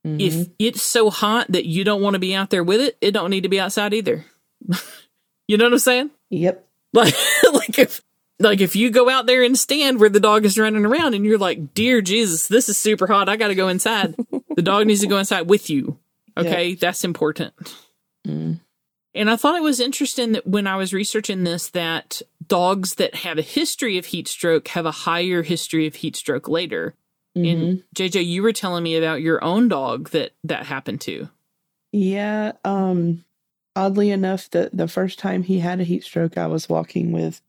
[0.05, 0.21] Mhm.
[0.21, 3.13] if it's so hot that you don't want to be out there with it, it
[3.13, 4.25] don't need to be outside either.
[5.47, 6.11] you know what I'm saying?
[6.31, 6.67] Yep.
[6.95, 7.15] Like,
[7.53, 8.03] like if,
[8.41, 11.25] like if you go out there and stand where the dog is running around and
[11.25, 13.29] you're like, dear Jesus, this is super hot.
[13.29, 14.15] I got to go inside.
[14.57, 15.99] the dog needs to go inside with you.
[16.37, 16.75] Okay.
[16.75, 17.53] That's important.
[18.27, 18.61] Mm.
[19.15, 23.17] And I thought it was interesting that when I was researching this, that dogs that
[23.17, 26.95] have a history of heat stroke have a higher history of heat stroke later.
[27.37, 27.53] Mhm.
[27.53, 31.29] And JJ, you were telling me about your own dog that that happened to.
[31.93, 32.53] Yeah.
[32.65, 33.25] Um.
[33.77, 37.41] Oddly enough, the the first time he had a heat stroke, I was walking with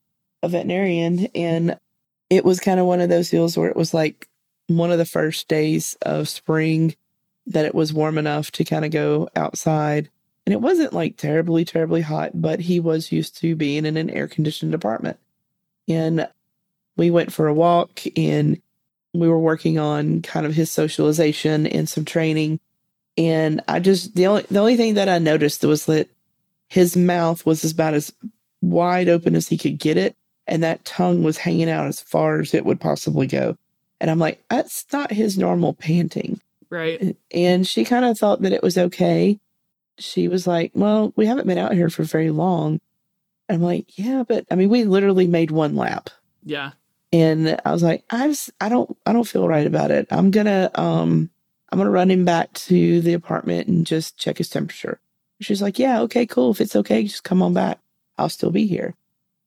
[0.43, 1.77] a veterinarian, and
[2.29, 4.27] it was kind of one of those deals where it was like
[4.67, 6.95] one of the first days of spring
[7.47, 10.09] that it was warm enough to kind of go outside.
[10.45, 14.09] And it wasn't like terribly, terribly hot, but he was used to being in an
[14.09, 15.17] air conditioned apartment.
[15.87, 16.27] And
[16.97, 18.61] we went for a walk and
[19.13, 22.59] we were working on kind of his socialization and some training.
[23.17, 26.09] And I just the only the only thing that I noticed was that
[26.69, 28.13] his mouth was about as
[28.61, 30.15] wide open as he could get it,
[30.51, 33.57] and that tongue was hanging out as far as it would possibly go.
[34.01, 36.41] And I'm like, that's not his normal panting.
[36.69, 37.15] Right.
[37.33, 39.39] And she kind of thought that it was okay.
[39.97, 42.81] She was like, Well, we haven't been out here for very long.
[43.47, 46.09] And I'm like, Yeah, but I mean, we literally made one lap.
[46.43, 46.71] Yeah.
[47.13, 50.07] And I was like, I just, I don't, I don't feel right about it.
[50.11, 51.29] I'm gonna, um,
[51.71, 54.99] I'm gonna run him back to the apartment and just check his temperature.
[55.39, 56.51] She's like, Yeah, okay, cool.
[56.51, 57.79] If it's okay, just come on back.
[58.17, 58.95] I'll still be here.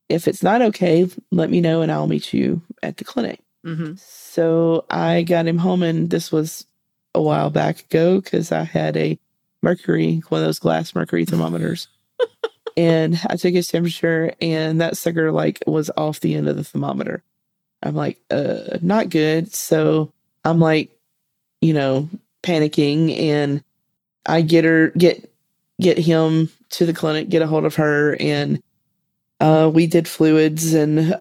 [0.09, 3.39] If it's not okay, let me know and I'll meet you at the clinic.
[3.63, 6.65] hmm So I got him home, and this was
[7.13, 9.17] a while back ago because I had a
[9.61, 11.87] mercury, one of those glass mercury thermometers.
[12.77, 16.63] and I took his temperature, and that sucker like was off the end of the
[16.63, 17.23] thermometer.
[17.81, 19.53] I'm like, uh, not good.
[19.53, 20.11] So
[20.43, 20.91] I'm like,
[21.61, 22.09] you know,
[22.43, 23.63] panicking, and
[24.25, 25.31] I get her, get,
[25.81, 28.61] get him to the clinic, get a hold of her, and
[29.39, 31.15] uh, we did fluids and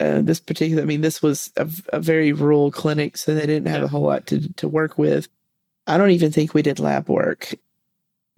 [0.00, 3.68] uh, this particular, I mean, this was a, a very rural clinic, so they didn't
[3.68, 5.28] have a whole lot to, to work with.
[5.86, 7.54] I don't even think we did lab work.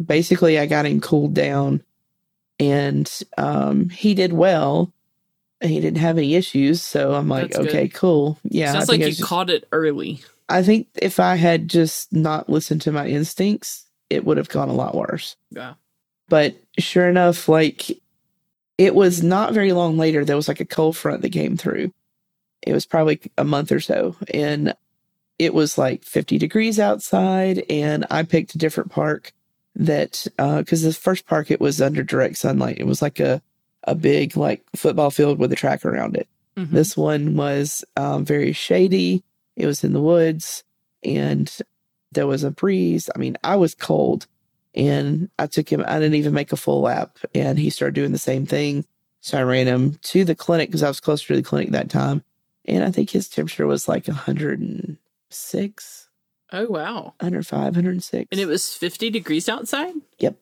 [0.05, 1.83] Basically, I got him cooled down
[2.59, 4.93] and um, he did well.
[5.61, 6.83] He didn't have any issues.
[6.83, 7.69] So I'm like, That's good.
[7.69, 8.39] okay, cool.
[8.45, 8.71] Yeah.
[8.71, 10.23] I Sounds think like you just- caught it early.
[10.49, 14.69] I think if I had just not listened to my instincts, it would have gone
[14.69, 15.37] a lot worse.
[15.51, 15.75] Yeah.
[16.29, 17.99] But sure enough, like
[18.79, 21.93] it was not very long later, there was like a cold front that came through.
[22.63, 24.17] It was probably a month or so.
[24.33, 24.75] And
[25.39, 27.65] it was like 50 degrees outside.
[27.69, 29.33] And I picked a different park
[29.77, 32.79] that, because the first park, it was under direct sunlight.
[32.79, 33.43] It was like a,
[33.85, 36.29] a big like football field with a track around it.
[36.57, 36.71] Mhm.
[36.71, 39.23] This one was um, very shady.
[39.57, 40.65] It was in the woods
[41.03, 41.53] and
[42.13, 43.11] there was a breeze.
[43.15, 44.27] I mean, I was cold
[44.75, 48.13] and I took him, I didn't even make a full lap and he started doing
[48.13, 48.85] the same thing.
[49.21, 51.89] So I ran him to the clinic because I was closer to the clinic that
[51.91, 52.23] time.
[52.67, 56.09] And I think his temperature was like 106,
[56.53, 57.15] Oh wow.
[57.21, 58.29] 105, 106.
[58.31, 59.95] And it was 50 degrees outside?
[60.19, 60.37] Yep.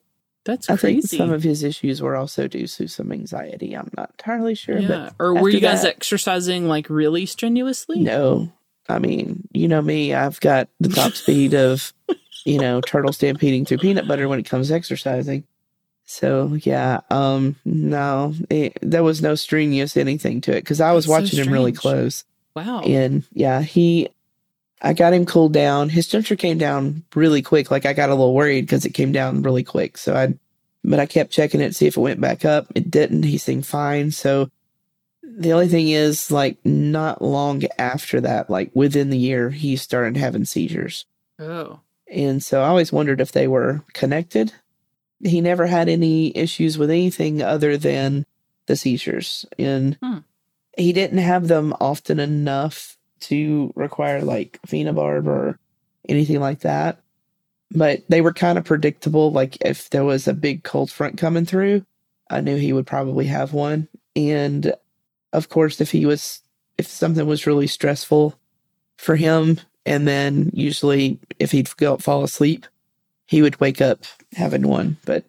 [0.45, 1.16] That's I think crazy.
[1.16, 3.74] some of his issues were also due to some anxiety.
[3.74, 5.11] I'm not entirely sure, yeah.
[5.20, 8.01] Or were you guys that- exercising like really strenuously?
[8.01, 8.53] No.
[8.89, 11.93] I mean, you know me, I've got the top speed of,
[12.45, 15.45] you know, turtle stampeding through peanut butter when it comes to exercising.
[16.05, 21.07] So, yeah, um, no, it, there was no strenuous anything to it because I was
[21.07, 22.24] That's so watching him really close.
[22.55, 22.80] Wow.
[22.80, 24.09] And yeah, he,
[24.82, 25.88] I got him cooled down.
[25.88, 27.70] His temperature came down really quick.
[27.70, 29.97] Like I got a little worried because it came down really quick.
[29.97, 30.34] So I,
[30.84, 32.66] but I kept checking it to see if it went back up.
[32.74, 33.22] It didn't.
[33.22, 34.11] He seemed fine.
[34.11, 34.51] So
[35.22, 40.16] the only thing is, like, not long after that, like within the year, he started
[40.16, 41.07] having seizures.
[41.38, 41.80] Oh.
[42.13, 44.53] And so I always wondered if they were connected.
[45.21, 48.27] He never had any issues with anything other than
[48.67, 49.47] the seizures.
[49.59, 50.19] And Hmm.
[50.77, 55.59] he didn't have them often enough to require like phenobarb or
[56.09, 57.01] anything like that.
[57.71, 59.33] But they were kind of predictable.
[59.33, 61.87] Like if there was a big cold front coming through,
[62.29, 63.89] I knew he would probably have one.
[64.15, 64.75] And
[65.33, 66.43] of course, if he was,
[66.77, 68.39] if something was really stressful
[68.99, 72.66] for him, and then usually if he'd go fall asleep,
[73.26, 74.05] he would wake up
[74.35, 74.97] having one.
[75.05, 75.24] But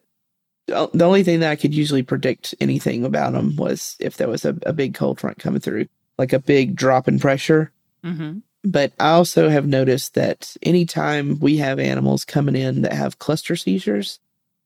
[0.68, 4.28] the the only thing that I could usually predict anything about him was if there
[4.28, 5.88] was a, a big cold front coming through,
[6.18, 7.72] like a big drop in pressure.
[8.04, 8.40] Mm-hmm.
[8.66, 13.58] But I also have noticed that anytime we have animals coming in that have cluster
[13.58, 14.20] seizures,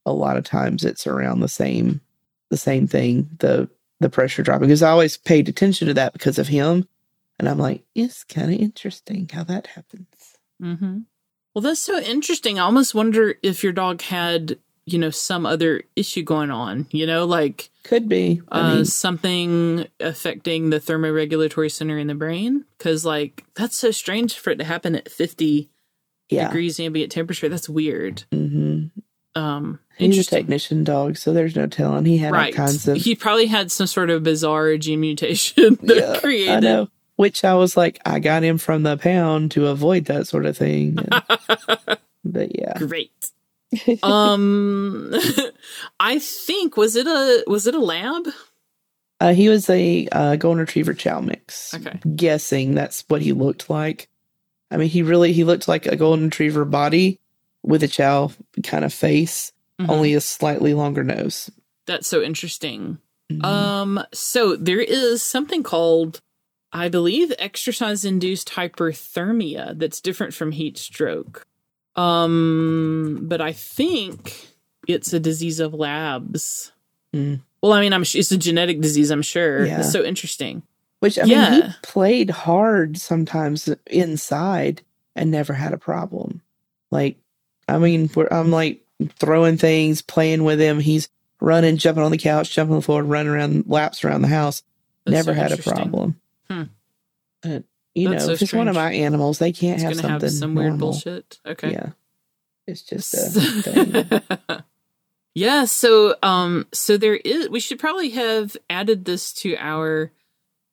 [0.06, 2.00] a lot of times it's around the same
[2.50, 3.68] the same thing, the
[4.00, 6.86] the pressure dropping Because I always paid attention to that because of him.
[7.38, 10.36] And I'm like, it's kind of interesting how that happens.
[10.62, 10.98] Mm-hmm.
[11.54, 12.58] Well, that's so interesting.
[12.58, 17.06] I almost wonder if your dog had, you know, some other issue going on, you
[17.06, 18.42] know, like Could be.
[18.48, 22.64] I uh, mean, something affecting the thermoregulatory center in the brain.
[22.78, 25.70] Cause, like, that's so strange for it to happen at 50
[26.28, 26.46] yeah.
[26.48, 27.48] degrees ambient temperature.
[27.48, 28.24] That's weird.
[28.32, 28.86] hmm
[29.34, 30.38] Um, He's a interesting.
[30.38, 32.04] technician dog, so there's no telling.
[32.04, 32.52] He had right.
[32.52, 32.98] all kinds of.
[32.98, 36.88] He probably had some sort of bizarre gene mutation that Yeah, created.
[37.18, 40.56] Which I was like, I got him from the pound to avoid that sort of
[40.56, 40.98] thing.
[40.98, 42.78] And- but yeah.
[42.78, 43.10] Great.
[44.04, 45.12] um,
[46.00, 48.28] I think was it a was it a lab?
[49.20, 51.74] Uh, he was a uh, golden retriever chow mix.
[51.74, 51.98] Okay.
[52.14, 54.08] Guessing that's what he looked like.
[54.70, 57.18] I mean, he really he looked like a golden retriever body
[57.64, 58.30] with a chow
[58.62, 59.88] kind of face, Mhm.
[59.90, 61.50] only a slightly longer nose.
[61.86, 62.98] That's so interesting.
[63.30, 63.44] Mhm.
[63.44, 66.20] Um, so there is something called,
[66.72, 71.46] I believe, exercise induced hyperthermia that's different from heat stroke.
[71.96, 74.48] Um, but I think
[74.86, 76.72] it's a disease of labs.
[77.14, 77.40] Mm.
[77.62, 79.10] Well, I mean, I'm it's a genetic disease.
[79.10, 79.66] I'm sure.
[79.66, 79.80] Yeah.
[79.80, 80.62] It's so interesting.
[81.00, 81.68] Which I mean, yeah.
[81.68, 84.82] he played hard sometimes inside
[85.14, 86.42] and never had a problem.
[86.90, 87.16] Like,
[87.68, 88.84] I mean, we're, I'm like
[89.16, 90.80] throwing things, playing with him.
[90.80, 91.08] He's
[91.40, 94.62] running, jumping on the couch, jumping on the floor, running around laps around the house.
[95.04, 96.20] That's Never so had a problem.
[96.50, 96.62] Hmm.
[97.42, 99.92] But, you That's know, so if it's one of my animals, they can't It's have
[99.92, 101.38] gonna something have some weird bullshit.
[101.46, 101.72] Okay.
[101.72, 101.90] Yeah.
[102.66, 104.64] It's just a
[105.34, 110.12] yeah, so um so there is we should probably have added this to our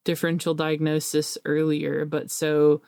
[0.04, 2.82] differential diagnosis earlier, but so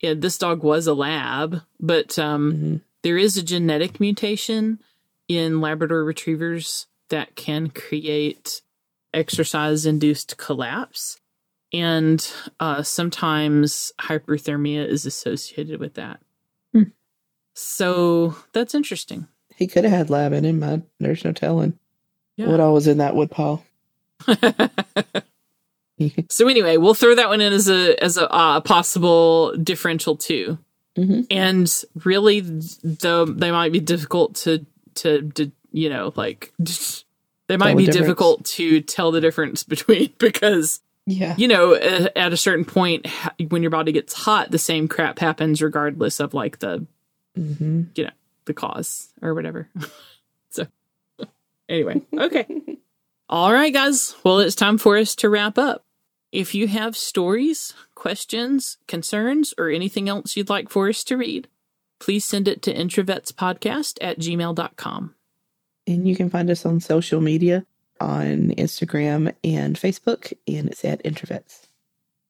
[0.00, 2.80] yeah, this dog was a lab, but um Mhm.
[3.02, 4.78] there is a genetic mutation
[5.28, 8.60] in Labrador retrievers that can create
[9.14, 11.18] exercise induced collapse.
[11.72, 16.20] And uh, sometimes hyperthermia is associated with that.
[16.72, 16.82] Hmm.
[17.54, 19.28] So that's interesting.
[19.54, 20.62] He could have had lab in him.
[20.64, 21.78] I, there's no telling
[22.36, 22.48] Yeah.
[22.48, 23.64] what all was in that wood pile.
[26.28, 30.58] so anyway, we'll throw that one in as a as a uh, possible differential too.
[30.96, 31.26] Mhm.
[31.30, 32.40] And really,
[32.82, 34.64] though they might be difficult to
[34.96, 36.52] to, to you know like
[37.48, 37.96] they might the be difference.
[38.06, 41.34] difficult to tell the difference between because Yeah.
[41.36, 43.08] you know at a certain point
[43.48, 46.86] when your body gets hot, the same crap happens regardless of like the
[47.34, 48.10] hmm you know,
[48.44, 49.68] the cause or whatever.
[50.50, 50.66] so
[51.68, 52.46] anyway, okay.
[53.28, 54.16] All right, guys.
[54.24, 55.84] Well, it's time for us to wrap up.
[56.32, 61.48] If you have stories, questions, concerns, or anything else you'd like for us to read,
[62.00, 65.14] please send it to introvetspodcast at gmail.com.
[65.86, 67.64] And you can find us on social media
[68.00, 71.66] on Instagram and Facebook, and it's at Introvets.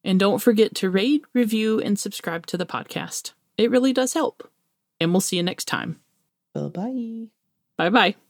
[0.03, 3.33] And don't forget to rate, review, and subscribe to the podcast.
[3.57, 4.51] It really does help.
[4.99, 6.01] And we'll see you next time.
[6.55, 7.27] Bye bye.
[7.77, 8.30] Bye bye.